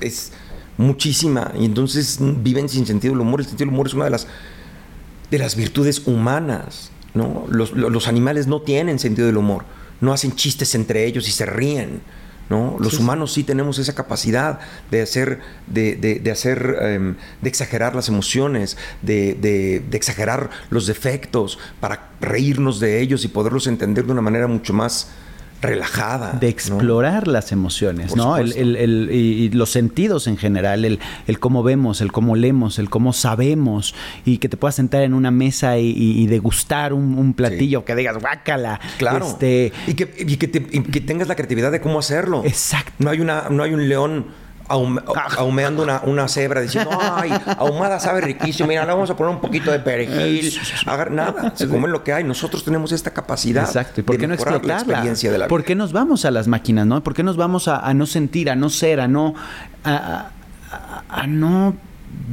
[0.00, 0.32] es-
[0.78, 3.40] muchísima y entonces viven sin sentido del humor.
[3.40, 4.26] El sentido del humor es una de las
[5.30, 6.90] de las virtudes humanas.
[7.14, 7.44] ¿no?
[7.50, 9.64] Los, lo- los animales no tienen sentido del humor,
[10.00, 12.00] no hacen chistes entre ellos y se ríen.
[12.52, 12.76] ¿No?
[12.78, 17.94] Los humanos sí tenemos esa capacidad de hacer, de, de- de hacer, em, de exagerar
[17.96, 24.04] las emociones, de, de- de exagerar los defectos para reírnos de ellos y poderlos entender
[24.04, 25.08] de una manera mucho más
[25.62, 26.32] relajada.
[26.32, 26.50] de ¿no?
[26.50, 28.36] explorar las emociones, ¿no?
[28.36, 32.78] El, el- el- y, los sentidos en general, el, el cómo vemos, el cómo leemos,
[32.78, 33.94] el cómo sabemos,
[34.24, 38.18] y que te puedas sentar en una mesa y, degustar un, un platillo que digas,
[38.18, 38.80] guácala.
[38.98, 39.26] Claro.
[39.26, 42.42] Este, y que, y que te- y que tengas la creatividad de cómo hacerlo.
[42.44, 42.92] Exacto.
[42.98, 44.26] No hay, una, no hay un león
[44.68, 45.02] ahume-
[45.36, 49.40] ahumeando una, una cebra diciendo, ay, ahumada sabe riquísimo, mira, le vamos a poner un
[49.40, 50.52] poquito de perejil.
[50.86, 52.24] Agar- nada, se comen lo que hay.
[52.24, 54.00] Nosotros tenemos esta capacidad Exacto.
[54.00, 54.92] ¿Y por de qué no mejorar la explotarla?
[54.94, 55.48] experiencia de la vida.
[55.48, 57.02] ¿Por qué nos vamos a las máquinas, no?
[57.02, 59.34] ¿Por qué nos vamos a, a no sentir, a no ser, a no,
[59.84, 60.30] a,
[60.70, 61.74] a- a no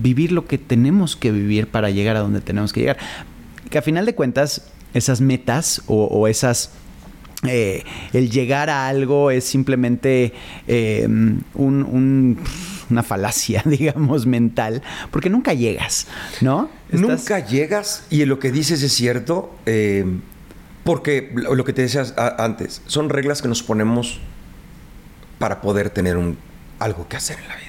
[0.01, 2.97] vivir lo que tenemos que vivir para llegar a donde tenemos que llegar?
[3.69, 4.63] Que a final de cuentas,
[4.93, 6.71] esas metas o, o esas
[7.47, 7.83] eh,
[8.13, 10.33] el llegar a algo es simplemente
[10.67, 12.39] eh, un- un-
[12.89, 14.81] una falacia, digamos, mental,
[15.11, 16.07] porque nunca llegas,
[16.41, 16.69] ¿no?
[16.91, 20.05] Nunca llegas y lo que dices es cierto, eh,
[20.83, 24.19] porque lo que te decías antes, son reglas que nos ponemos
[25.37, 26.37] para poder tener un,
[26.79, 27.68] algo que hacer en la vida.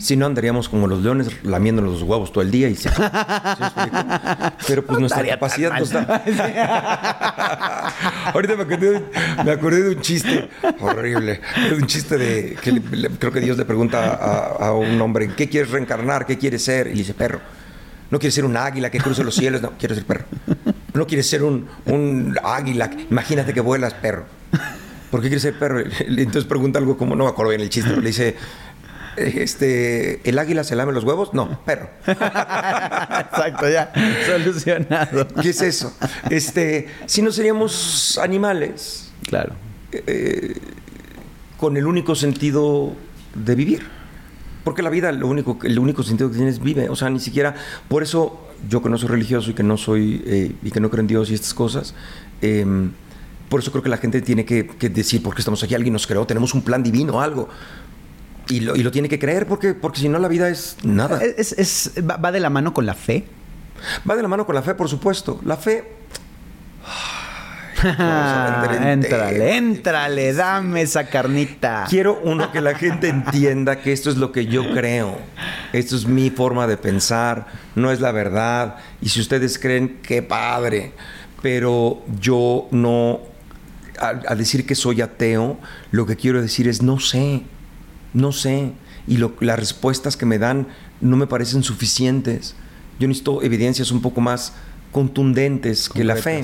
[0.00, 2.90] Si no, andaríamos como los leones lamiéndonos los huevos todo el día y se...
[4.66, 7.94] Pero pues nuestra estaría tan capacidad da...
[8.34, 9.04] Ahorita me acordé, de un,
[9.44, 10.48] me acordé de un chiste
[10.80, 11.40] horrible.
[11.68, 12.56] De un chiste de...
[12.60, 16.26] que le- le- creo que Dios le pregunta a, a un hombre, ¿qué quieres reencarnar?
[16.26, 16.86] ¿Qué quieres ser?
[16.88, 17.40] Y le dice, perro.
[18.10, 20.24] No quieres ser un águila que cruce los cielos, no, quieres ser perro.
[20.94, 24.24] No quieres ser un, un águila, imagínate que vuelas, perro.
[25.12, 25.80] ¿Por qué quieres ser perro?
[25.80, 28.36] Entonces pregunta algo como, no me acuerdo bien el chiste, pero le dice,
[29.16, 31.32] este, ¿el águila se lame los huevos?
[31.34, 31.90] No, perro.
[32.06, 33.92] Exacto, ya.
[34.26, 35.28] Solucionado.
[35.42, 35.92] ¿Qué es eso?
[36.30, 39.54] Este, si no seríamos animales Claro.
[41.58, 42.94] con el único sentido
[43.34, 43.86] de vivir.
[44.64, 46.88] Porque la vida, lo único, el único sentido que tiene es vive.
[46.90, 47.54] O sea, ni siquiera.
[47.88, 50.22] Por eso, yo que no soy religioso y que no soy.
[50.26, 51.94] eh, y que no creo en Dios y estas cosas.
[52.42, 52.66] eh,
[53.48, 56.06] por eso creo que la gente tiene que, que decir, porque estamos aquí, alguien nos
[56.06, 57.48] creó, tenemos un plan divino, algo.
[58.50, 61.22] Y lo, y lo tiene que creer, porque, porque si no, la vida es nada.
[61.22, 63.24] Es, es- va, de la mano con la fe.
[64.08, 65.40] Va de la mano con la fe, por supuesto.
[65.44, 65.84] La fe.
[67.82, 71.86] Éntrale, éntrale, dame esa carnita.
[71.88, 75.16] Quiero uno que la gente entienda que esto es lo que yo creo.
[75.72, 78.76] Esto es mi forma de pensar, no es la verdad.
[79.00, 80.92] Y si ustedes creen, qué padre.
[81.40, 83.20] Pero yo no,
[83.98, 85.58] al decir que soy ateo,
[85.90, 87.44] lo que quiero decir es no sé,
[88.14, 88.72] no sé.
[89.06, 90.66] Y lo- las respuestas que me dan
[91.00, 92.54] no me parecen suficientes.
[92.98, 94.52] Yo necesito evidencias un poco más
[94.92, 96.38] contundentes que la fe.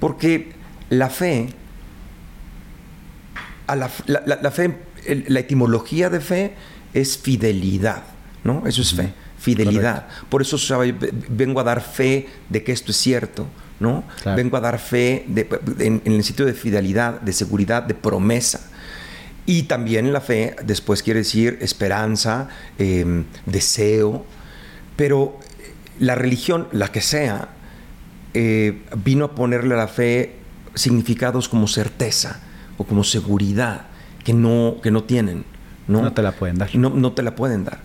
[0.00, 0.52] Porque
[0.90, 1.48] la fe
[3.66, 6.54] a la, la- la- la fe, el- la etimología de fe
[6.92, 8.02] es fidelidad,
[8.44, 8.66] ¿no?
[8.66, 10.06] Eso es fe, fidelidad.
[10.28, 10.58] Por eso
[11.30, 13.46] vengo a dar fe de que esto es cierto,
[13.80, 14.04] ¿no?
[14.22, 14.36] Claro.
[14.36, 15.48] Vengo a dar fe de-
[15.80, 18.70] en, en el sitio de fidelidad, de seguridad, de promesa.
[19.46, 24.24] Y también la fe, después quiere decir esperanza, eh, deseo,
[24.96, 25.38] pero
[25.98, 27.48] la religión, la que sea,
[28.32, 30.36] eh, vino a ponerle a la fe
[30.74, 32.40] significados como certeza
[32.78, 33.86] o como seguridad
[34.24, 35.44] que no, que no tienen.
[35.86, 36.00] ¿no?
[36.02, 36.74] No te la pueden dar.
[36.74, 37.78] No, no te la pueden dar.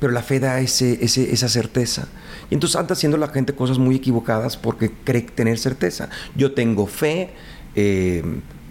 [0.00, 2.08] Pero la fe da ese, ese- esa certeza.
[2.50, 6.08] Y entonces anda haciendo la gente cosas muy equivocadas porque cree tener certeza.
[6.34, 7.30] Yo tengo fe
[7.76, 8.22] eh,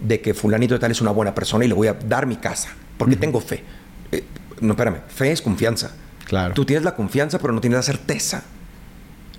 [0.04, 2.36] de que fulanito de tal es una buena persona y le voy a dar mi
[2.36, 2.70] casa.
[2.98, 3.64] Porque tengo fe.
[4.12, 4.24] Eh,
[4.60, 4.98] no, espérame.
[5.08, 5.92] Fe es confianza.
[6.26, 6.54] Claro.
[6.54, 8.44] Tú tienes la confianza, pero no tienes la certeza.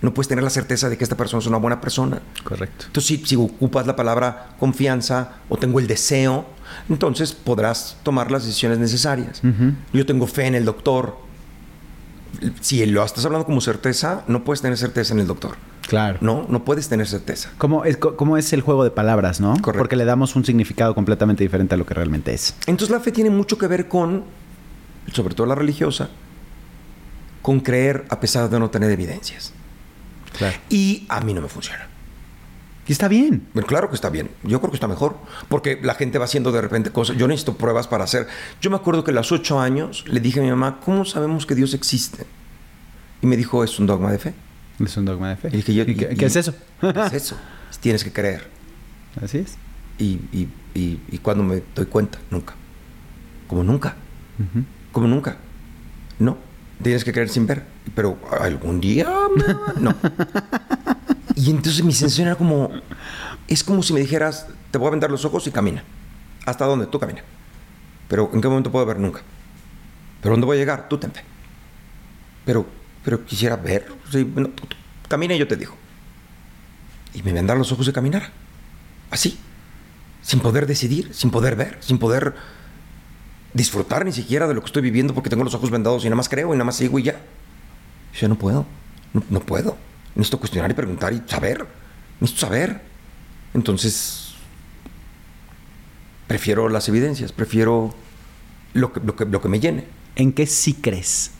[0.01, 2.21] No puedes tener la certeza de que esta persona es una buena persona.
[2.43, 2.85] Correcto.
[2.87, 6.45] Entonces, si, si ocupas la palabra confianza o tengo el deseo,
[6.89, 9.41] entonces podrás tomar las decisiones necesarias.
[9.93, 11.17] Yo tengo fe en el doctor.
[12.59, 15.55] Si lo estás hablando como certeza, no puedes tener certeza en el doctor.
[15.87, 16.17] Claro.
[16.21, 17.51] No, no puedes tener certeza.
[17.57, 19.53] ¿Cómo es, cómo es el juego de palabras, no?
[19.61, 19.77] Correcto.
[19.77, 22.55] Porque le damos un significado completamente diferente a lo que realmente es.
[22.67, 24.23] Entonces la fe tiene mucho que ver con,
[25.13, 26.09] sobre todo la religiosa,
[27.41, 29.53] con creer a pesar de no tener evidencias.
[30.37, 30.57] Claro.
[30.69, 31.87] Y a mí no me funciona.
[32.87, 33.47] Y está bien.
[33.65, 34.29] Claro que está bien.
[34.43, 35.17] Yo creo que está mejor.
[35.49, 37.17] Porque la gente va haciendo de repente cosas.
[37.17, 38.27] Yo necesito pruebas para hacer.
[38.61, 41.45] Yo me acuerdo que a los ocho años le dije a mi mamá, ¿cómo sabemos
[41.45, 42.25] que Dios existe?
[43.21, 44.33] Y me dijo, es un dogma de fe.
[44.79, 45.47] Es un dogma de fe.
[45.51, 46.53] Y dije, yo- ¿Y qué, y- qué es eso?
[47.07, 47.37] Es eso.
[47.79, 48.49] Tienes que creer.
[49.21, 49.57] Así es.
[49.97, 50.49] Y, y,
[51.19, 52.53] cuando me doy cuenta, nunca.
[53.47, 53.95] Como nunca.
[54.91, 55.37] Como nunca.
[56.19, 56.37] No.
[56.83, 57.63] Tienes que creer sin ver.
[57.95, 59.07] Pero algún día.
[59.79, 59.95] No.
[61.37, 62.71] Y entonces mi sensación era como.
[63.49, 65.83] Es como si me dijeras, te voy a vendar los ojos y camina.
[66.45, 66.87] ¿Hasta dónde?
[66.87, 67.23] Tú camina.
[68.07, 68.99] Pero ¿en qué momento puedo ver?
[68.99, 69.19] Nunca.
[70.21, 70.87] ¿Pero dónde voy a llegar?
[70.87, 71.23] Tú fe.
[72.45, 72.65] Pero,
[73.05, 73.87] pero quisiera ver.
[74.11, 74.27] Sí,
[75.07, 75.75] camina y yo te digo.
[77.13, 78.29] Y me vendar los ojos y caminara.
[79.09, 79.39] Así
[80.25, 82.33] sin poder decidir, sin poder ver, sin poder
[83.53, 86.15] disfrutar ni siquiera de lo que estoy viviendo porque tengo los ojos vendados y nada
[86.15, 87.21] más creo y nada más sigo y ya.
[88.19, 88.65] Yo no puedo,
[89.13, 89.77] no, no puedo.
[90.15, 91.67] Necesito cuestionar y preguntar y saber.
[92.19, 92.81] Necesito saber.
[93.53, 94.33] Entonces,
[96.25, 97.93] prefiero las evidencias, prefiero
[98.73, 99.85] lo que, lo que, lo que me llene.
[100.15, 101.33] ¿En qué sí crees?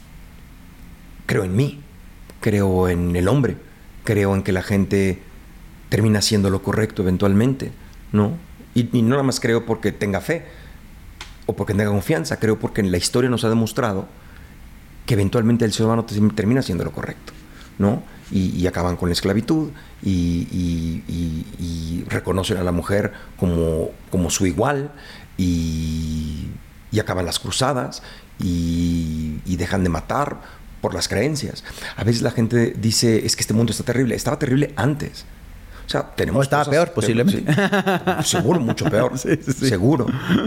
[1.26, 1.80] Creo en mí,
[2.42, 3.58] creo en el hombre,
[4.04, 5.20] creo en que la gente
[5.90, 7.72] termina haciendo lo correcto eventualmente,
[8.12, 8.38] ¿no?
[8.74, 10.46] Y, no nada más creo porque tenga fe
[11.46, 14.08] o porque tenga confianza, creo porque la historia nos ha demostrado
[15.06, 17.34] que eventualmente el ser humano te- termina haciendo lo correcto,
[17.80, 18.04] ¿no?
[18.32, 19.70] Y, acaban con la esclavitud
[20.04, 24.92] y, y- reconocen a la mujer como, como su igual
[25.38, 26.48] y,
[27.00, 28.02] acaban las cruzadas
[28.40, 30.38] y dejan de matar
[30.86, 31.64] por las creencias.
[31.98, 34.14] A veces la gente dice, es que este mundo está terrible.
[34.14, 35.26] Estaba terrible antes.
[35.88, 37.44] O sea, tenemos O estaba cosas- peor, posiblemente.
[38.24, 38.30] Sí.
[38.38, 39.18] seguro, mucho peor.
[39.18, 39.68] Sí, sí, sí.
[39.68, 40.06] Seguro.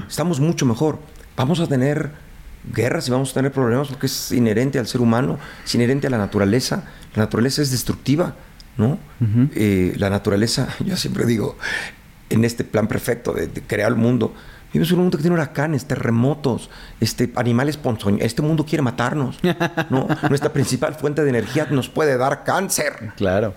[0.08, 1.00] Estamos mucho mejor.
[1.36, 2.12] Vamos a tener
[2.72, 6.10] guerras y vamos a tener problemas porque es inherente al ser humano, es inherente a
[6.10, 6.84] la naturaleza.
[7.16, 8.36] La naturaleza es destructiva,
[8.76, 9.00] ¿no?
[9.56, 11.56] Eh, la naturaleza, yo siempre digo,
[12.30, 14.34] en este plan perfecto de, de crear el mundo,
[14.72, 16.70] vivimos en un mundo que tiene huracanes, terremotos,
[17.00, 18.26] este, animales ponzoñosos.
[18.26, 19.38] Este mundo quiere matarnos,
[19.90, 20.08] ¿no?
[20.28, 23.12] Nuestra principal fuente de energía nos puede dar cáncer.
[23.16, 23.54] Claro.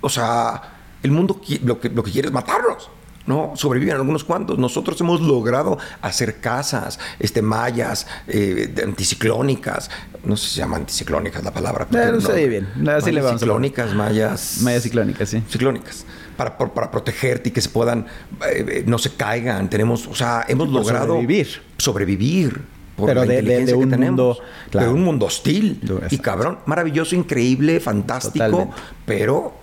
[0.00, 0.62] O sea,
[1.02, 2.90] el mundo lo que, lo que quiere es matarnos.
[3.26, 3.52] ¿no?
[3.56, 4.58] Sobreviven algunos cuantos.
[4.58, 9.90] Nosotros hemos logrado hacer casas, este, mallas, eh, anticiclónicas.
[10.24, 11.86] No sé si se llama anticiclónicas la palabra.
[11.90, 12.68] Eh, no sé bien.
[12.88, 14.58] Así le vamos a Anticiclónicas, mallas.
[14.60, 15.42] Malla ciclónica, sí.
[15.48, 16.04] Ciclónicas.
[16.36, 16.56] Para,
[16.90, 18.06] protegerte y que se puedan,
[18.46, 19.68] eh, eh, no se caigan.
[19.70, 21.62] Tenemos, o sea, hemos por logrado sobrevivir.
[21.78, 22.62] sobrevivir.
[22.96, 24.08] Por Pero la de- de- inteligencia de que un tenemos.
[24.38, 24.38] mundo,
[24.70, 24.86] claro.
[24.88, 25.80] De un mundo hostil.
[26.10, 28.44] Y cabrón, maravilloso, increíble, fantástico.
[28.44, 28.74] Totalmente.
[29.04, 29.54] Pero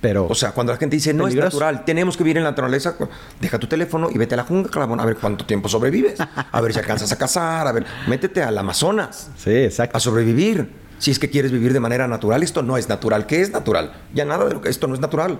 [0.00, 0.26] Pero.
[0.28, 1.48] o sea, cuando la gente dice, no Peligroso.
[1.48, 2.94] es natural, tenemos que vivir en la naturaleza,
[3.40, 6.18] deja tu teléfono y vete a la jungla, cabrón, a ver cuánto tiempo sobrevives.
[6.52, 9.96] A ver si alcanzas a cazar, a ver, métete al Amazonas sí, exacto.
[9.96, 10.83] a sobrevivir.
[10.98, 13.26] Si es que quieres vivir de manera natural, esto no es natural.
[13.26, 13.92] ¿Qué es natural?
[14.14, 15.38] Ya nada de lo que esto no es natural.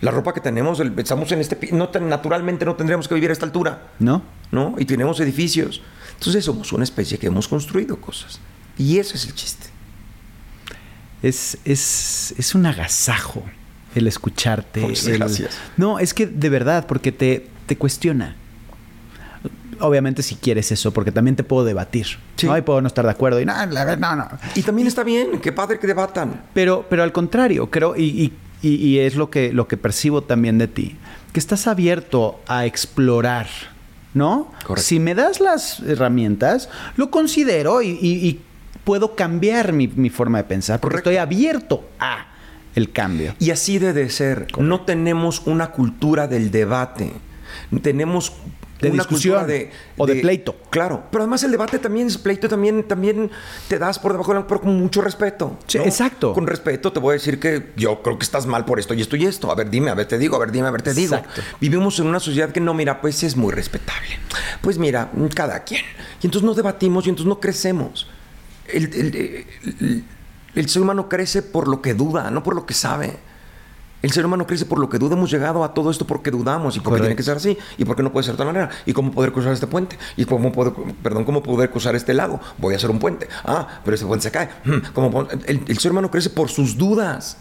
[0.00, 1.58] La ropa que tenemos, el- estamos en este...
[1.72, 3.82] No, naturalmente no tendríamos que vivir a esta altura.
[3.98, 4.22] ¿No?
[4.50, 4.74] ¿no?
[4.78, 5.82] Y tenemos edificios.
[6.18, 8.40] Entonces somos una especie que hemos construido cosas.
[8.78, 9.66] Y ese es el chiste.
[11.22, 13.44] Es, es, es un agasajo
[13.94, 14.80] el escucharte.
[14.80, 15.54] Muchas el- gracias.
[15.76, 18.36] No, es que de verdad, porque te, te cuestiona.
[19.80, 22.06] Obviamente si quieres eso, porque también te puedo debatir.
[22.36, 22.46] Sí.
[22.46, 22.56] ¿no?
[22.56, 23.40] Y puedo no estar de acuerdo.
[23.40, 23.54] Y no.
[24.54, 26.42] Y también está bien, qué padre que debatan.
[26.54, 30.68] Pero, pero al contrario, creo, y, y- es lo que, lo que percibo también de
[30.68, 30.96] ti,
[31.32, 33.46] que estás abierto a explorar,
[34.14, 34.52] ¿no?
[34.66, 34.82] Correcto.
[34.86, 38.40] Si me das las herramientas, lo considero y, y- y
[38.84, 41.10] puedo cambiar mi, mi forma de pensar, porque Correcto.
[41.10, 42.26] estoy abierto a
[42.74, 43.34] el cambio.
[43.38, 44.46] Y así debe ser.
[44.58, 47.12] No tenemos una cultura del debate.
[47.82, 48.32] Tenemos
[48.80, 49.46] De una discusión cultura
[49.98, 50.56] o de pleito.
[50.70, 53.30] Claro, pero además el debate también es pleito, también, también
[53.68, 55.58] te das por debajo de la pero con mucho respeto.
[55.66, 56.32] Sí, exacto.
[56.32, 59.00] Con respeto te voy a decir que yo creo que estás mal por esto y
[59.02, 59.50] esto y esto.
[59.50, 61.14] A ver, dime, a ver, te digo, a ver, dime, a ver, te digo.
[61.16, 61.42] Exacto.
[61.60, 64.18] Vivimos en una sociedad que no, mira, pues es muy respetable.
[64.62, 65.82] Pues mira, cada quien.
[66.22, 68.06] Y entonces no debatimos y entonces no crecemos.
[68.66, 69.16] El, el-
[69.80, 70.04] el-
[70.54, 73.18] el ser humano crece por lo que duda, no por lo que sabe.
[74.02, 75.14] El ser humano crece por lo que duda.
[75.14, 77.04] Hemos llegado a todo esto porque dudamos y porque Correcto.
[77.04, 78.70] tiene que ser así y porque no puede ser de otra manera.
[78.86, 79.98] ¿Y cómo poder cruzar este puente?
[80.16, 80.72] ¿Y cómo poder,
[81.02, 82.40] perdón, cómo poder cruzar este lago?
[82.58, 83.28] Voy a hacer un puente.
[83.44, 84.48] Ah, pero ese puente se cae.
[84.64, 87.36] Hmm, ¿cómo el, el ser humano crece por sus dudas.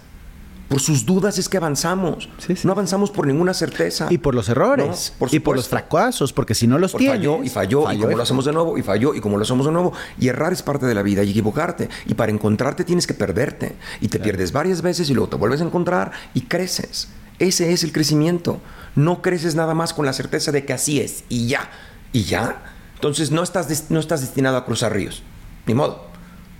[0.70, 2.30] Por sus dudas es que avanzamos.
[2.38, 2.67] Sí, sí.
[2.67, 4.07] No avanzamos por ninguna certeza.
[4.11, 5.13] Y por los errores.
[5.13, 7.17] No, por y por los fracasos, porque si no los Por tienes...
[7.17, 9.65] falló y falló, y como lo hacemos de nuevo, y falló, y como lo hacemos
[9.65, 9.93] de nuevo.
[10.20, 11.89] Y errar es parte de la vida y equivocarte.
[12.05, 13.76] Y para encontrarte tienes que perderte.
[13.99, 17.09] Y te pierdes varias veces y luego te vuelves a encontrar y creces.
[17.39, 18.59] Ese es el crecimiento.
[18.95, 21.67] No creces nada más con la certeza de que así es y ya.
[22.13, 22.61] Y ya.
[22.93, 25.24] Entonces no estás, no estás destinado a cruzar ríos.
[25.65, 26.05] Ni modo.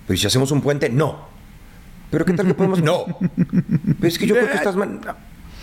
[0.08, 1.29] Pero si hacemos un puente, no.
[2.10, 2.80] Pero ¿qué tal que podemos?
[2.82, 3.04] No.
[3.16, 5.00] Pero es que yo creo que estás mal.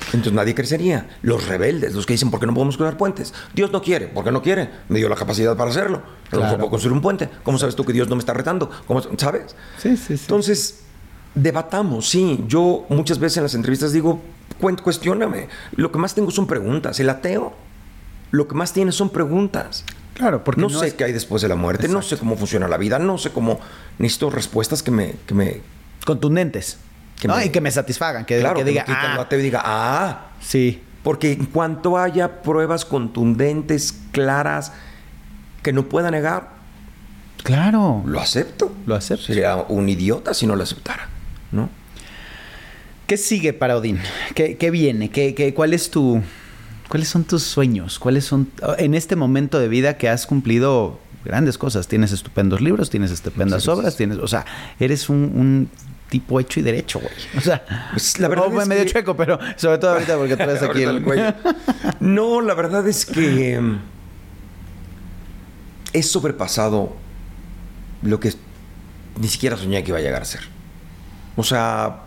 [0.08, 1.10] Entonces nadie crecería.
[1.22, 3.34] Los rebeldes, los que dicen, ¿por qué no podemos cruzar puentes?
[3.54, 4.08] Dios no quiere.
[4.08, 4.70] ¿Por qué no quiere?
[4.90, 6.02] Me dio la capacidad para hacerlo.
[6.30, 6.58] Pero Claro.
[6.58, 7.28] puedo construir un puente.
[7.44, 8.70] ¿Cómo sabes tú que Dios no me está retando?
[8.86, 9.56] ¿Cómo, ¿Sabes?
[9.78, 10.24] Sí, sí, sí.
[10.24, 10.82] Entonces,
[11.36, 12.44] debatamos, sí.
[12.48, 14.22] Yo muchas veces en las entrevistas digo,
[14.62, 15.50] "Cuen- cuestióname.
[15.76, 17.00] Lo que más tengo son preguntas.
[17.00, 17.54] El ateo,
[18.32, 19.84] lo que más tiene son preguntas.
[20.14, 22.38] Claro, porque no, no sé es- qué hay después de la muerte, no sé cómo
[22.38, 23.60] funciona la vida, no sé cómo...
[24.00, 25.16] Necesito respuestas que me...
[25.28, 25.62] Que me
[26.08, 26.78] Contundentes.
[27.20, 27.36] Que ¿no?
[27.36, 28.26] me- Y que me satisfagan.
[28.26, 30.82] Que, claro, que que diga, me ah, lo ateo y diga, ah, sí.
[31.04, 34.72] porque en cuanto haya pruebas contundentes, claras,
[35.64, 36.56] que no pueda negar,
[37.44, 38.04] Claro.
[38.06, 38.74] lo acepto.
[38.86, 39.26] Lo acepto.
[39.26, 41.08] Sería un idiota si no lo aceptara,
[41.52, 41.70] ¿no?
[43.06, 44.00] ¿Qué sigue para Odín?
[44.36, 45.10] ¿Qué, qué viene?
[45.10, 46.22] ¿Qué, qué- cuál es tu,
[46.90, 48.00] ¿Cuáles son tus sueños?
[48.00, 51.88] ¿Cuáles son en este momento de vida que has cumplido grandes cosas?
[51.88, 54.46] Tienes estupendos libros, tienes estupendas obras, tienes, o sea,
[54.80, 55.70] eres un, un
[56.10, 57.12] tipo hecho y derecho, güey.
[57.38, 60.36] O sea, Pues, la verdad oh, es medio que- chueco, pero sobre todo ahorita porque
[60.38, 61.34] traes aquí el el cuello.
[62.00, 63.60] No, la verdad es que
[65.94, 66.96] he sobrepasado
[68.02, 68.34] lo que
[69.20, 70.42] ni siquiera soñé que iba a llegar a ser.
[71.36, 72.04] O sea,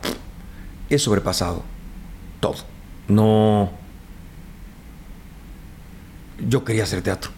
[0.89, 1.63] he sobrepasado
[2.41, 2.57] todo.
[3.09, 3.71] No.
[6.49, 7.31] Yo quería hacer teatro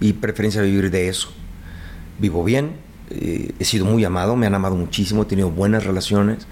[0.00, 1.32] y preferencia vivir de eso.
[2.18, 2.76] Vivo bien,
[3.10, 6.46] eh, he sido muy amado, me han amado muchísimo, he tenido buenas relaciones.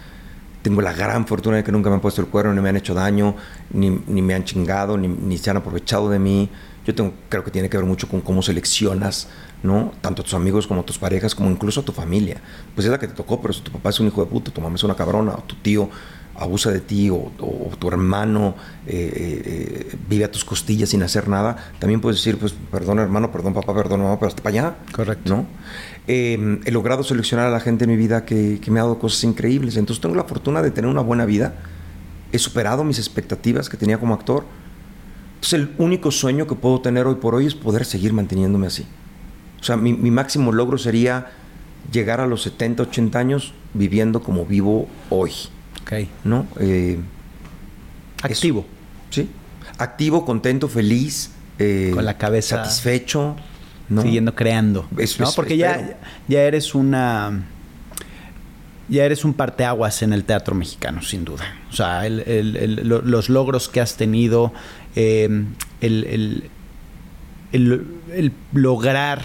[0.62, 2.76] Tengo la gran fortuna de que nunca me han puesto el cuerno, ni me han
[2.76, 3.36] hecho daño,
[3.70, 6.48] ni, ni me han chingado, ni, ni se han aprovechado de mí.
[6.86, 6.94] Yo
[7.28, 9.28] creo que tiene que ver mucho con cómo seleccionas,
[9.62, 9.92] ¿no?
[10.00, 12.40] Tanto a tus amigos como a tus parejas, como incluso a tu familia.
[12.74, 14.50] Pues es la que te tocó, pero si tu papá es un hijo de puta,
[14.50, 15.90] tu mamá es una cabrona, o tu tío,
[16.37, 18.55] abusa de ti o, o tu hermano
[18.87, 23.30] eh, eh, vive a tus costillas sin hacer nada, también puedes decir, pues, perdón hermano,
[23.30, 24.76] perdón papá, perdón mamá, pero hasta para allá.
[24.93, 25.37] Correcto.
[25.37, 25.47] ¿no?
[26.07, 28.99] Eh, he logrado seleccionar a la gente en mi vida que, que me ha dado
[28.99, 29.76] cosas increíbles.
[29.76, 31.55] Entonces tengo la fortuna de tener una buena vida.
[32.32, 34.45] He superado mis expectativas que tenía como actor.
[35.37, 38.87] Entonces el único sueño que puedo tener hoy por hoy es poder seguir manteniéndome así.
[39.61, 41.28] O sea, mi, mi máximo logro sería
[41.93, 45.32] llegar a los 70, 80 años viviendo como vivo hoy.
[45.85, 45.93] Ok.
[46.24, 46.47] ¿No?
[46.61, 46.99] Eh,
[48.22, 48.66] Activo.
[49.11, 49.28] sí.
[49.78, 51.30] Activo, contento, feliz.
[51.59, 53.37] eh, Con la cabeza- Satisfecho.
[53.89, 54.03] ¿no?
[54.03, 54.89] Siguiendo creando.
[54.99, 55.28] Eso ¿no?
[55.28, 57.45] es- Porque ya, ya eres una.
[58.89, 61.45] Ya eres un parteaguas en el teatro mexicano, sin duda.
[61.70, 64.53] O sea, el- el- el- lo- los logros que has tenido,
[64.97, 65.28] eh,
[65.80, 66.51] el, el-
[67.53, 69.22] el- el lograr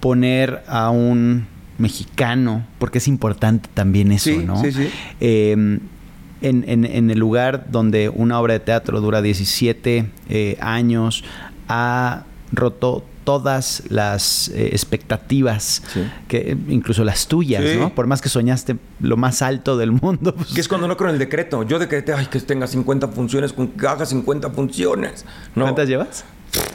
[0.00, 1.46] poner a un
[1.82, 4.60] mexicano, porque es importante también eso, Sí, ¿no?
[4.62, 4.88] sí, sí.
[5.20, 11.22] Eh, en, en- en el lugar donde una obra de teatro dura 17 eh, años,
[11.68, 16.00] ha roto todas las eh, expectativas, Sí.
[16.26, 17.76] que incluso las tuyas, Sí.
[17.78, 17.94] ¿no?
[17.94, 20.34] Por más que soñaste lo más alto del mundo.
[20.34, 21.62] pues, Que es cuando no creo en el decreto.
[21.62, 25.24] Yo decreté, ay, que tenga 50 funciones, con que haga 50 funciones.
[25.54, 26.24] No, ¿Cuántas llevas?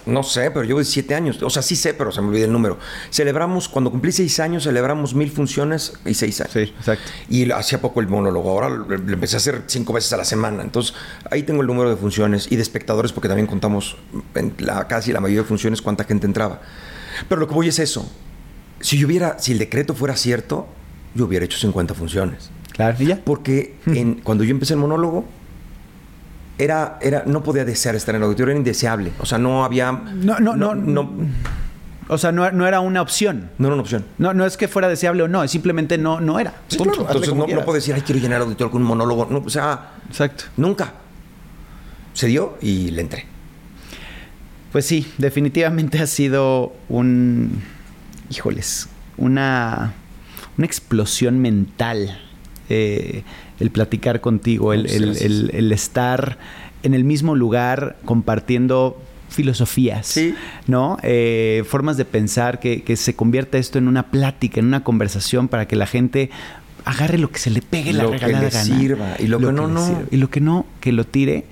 [0.08, 1.42] No sé, pero llevo 7 años.
[1.44, 2.80] O sea, sí sé, pero se me olvidó el número.
[3.12, 6.54] Celebramos, cuando cumplí 6 años, celebramos mil funciones y 6 años.
[6.54, 7.04] Sí, exacto.
[7.30, 8.50] Y hacía poco el monólogo.
[8.50, 10.64] Ahora le empecé a hacer 5 veces a la semana.
[10.64, 10.96] Entonces,
[11.30, 13.98] ahí tengo el número de funciones y de espectadores, porque también contamos
[14.34, 16.62] en la, casi la mayoría de funciones cuánta gente entraba.
[17.30, 18.10] Pero lo que voy es eso.
[18.80, 20.68] Si yo hubiera, si el decreto fuera cierto,
[21.14, 22.50] yo hubiera hecho 50 funciones.
[22.74, 23.18] Claro, y ya.
[23.24, 25.26] Porque en- cuando yo empecé el monólogo,
[26.58, 29.12] era, era, no podía desear estar en el auditorio, era indeseable.
[29.20, 29.92] O sea, no había.
[29.92, 30.74] No, no, no.
[30.76, 31.12] no,
[32.10, 33.50] O sea, no, no era una opción.
[33.58, 34.06] no era una opción.
[34.18, 36.54] No, no es que fuera deseable o no, es simplemente no, no era.
[36.68, 37.02] Sí, claro.
[37.02, 39.28] Entonces no, no puedo decir, ay, quiero llenar el auditorio con un monólogo.
[39.30, 40.46] No, o sea, Exacto.
[40.58, 40.94] nunca.
[42.14, 43.26] Se dio y le entré.
[44.72, 47.62] Pues sí, definitivamente ha sido un.
[48.30, 49.94] Híjoles, una.
[50.58, 52.20] Una explosión mental.
[52.70, 53.24] eh,
[53.60, 56.38] el platicar contigo, el, el- el- el estar
[56.84, 60.34] en el mismo lugar compartiendo filosofías, Sí.
[60.68, 60.98] ¿no?
[61.04, 65.48] Eh, formas de pensar, que, que se convierta esto en una plática, en una conversación
[65.48, 66.30] para que la gente
[66.86, 68.64] agarre lo que se le pegue la Lo que regalada le gana.
[68.80, 70.04] sirva, y lo que no, no.
[70.12, 71.44] Y lo que no, que lo tire.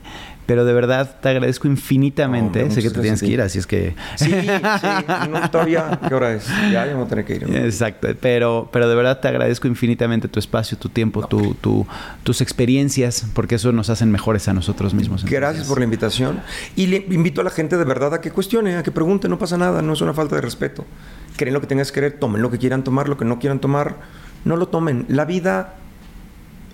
[0.45, 2.69] Pero de verdad te agradezco infinitamente.
[2.69, 3.95] Sé que te tienes gracias que ir, así es que.
[4.15, 5.29] Sí, sí.
[5.29, 5.99] No, todavía.
[6.07, 6.47] ¿Qué hora es?
[6.71, 7.49] Ya, ya me voy a tener que ir.
[7.49, 7.55] ¿no?
[7.55, 11.87] Exacto, pero, pero de verdad te agradezco infinitamente tu espacio, tu tiempo, tu, tu-
[12.23, 15.23] tus experiencias, porque eso nos hacen mejores a nosotros mismos.
[15.25, 16.39] Gracias Entonces, por la invitación.
[16.75, 19.39] Y le invito a la gente de verdad a que cuestione, a que pregunte, no
[19.39, 20.85] pasa nada, no es una falta de respeto.
[21.37, 23.59] Creen lo que tengas que creer, tomen lo que quieran tomar, lo que no quieran
[23.59, 23.95] tomar,
[24.45, 25.05] no lo tomen.
[25.09, 25.73] La vida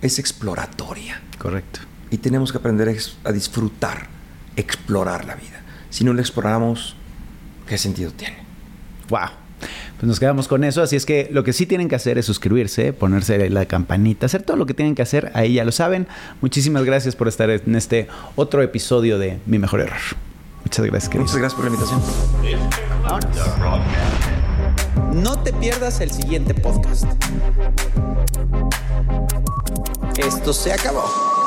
[0.01, 1.79] es exploratoria Correcto.
[2.11, 4.07] Y tenemos que aprender a disfrutar,
[4.55, 5.61] explorar la vida.
[5.89, 6.95] Si no la exploramos,
[7.65, 8.37] ¿qué sentido tiene?
[9.09, 9.29] Wow.
[9.97, 12.25] Pues nos quedamos con eso, así es que lo que sí tienen que hacer es
[12.25, 16.07] suscribirse, ponerse la campanita, hacer todo lo que tienen que hacer, ahí ya lo saben.
[16.41, 19.99] Muchísimas gracias por estar en este otro episodio de Mi Mejor Error.
[20.63, 21.25] Muchas gracias, querido.
[21.25, 22.01] Muchas gracias por la invitación.
[25.23, 27.05] No te pierdas el siguiente podcast.
[30.17, 31.40] Esto se acabó.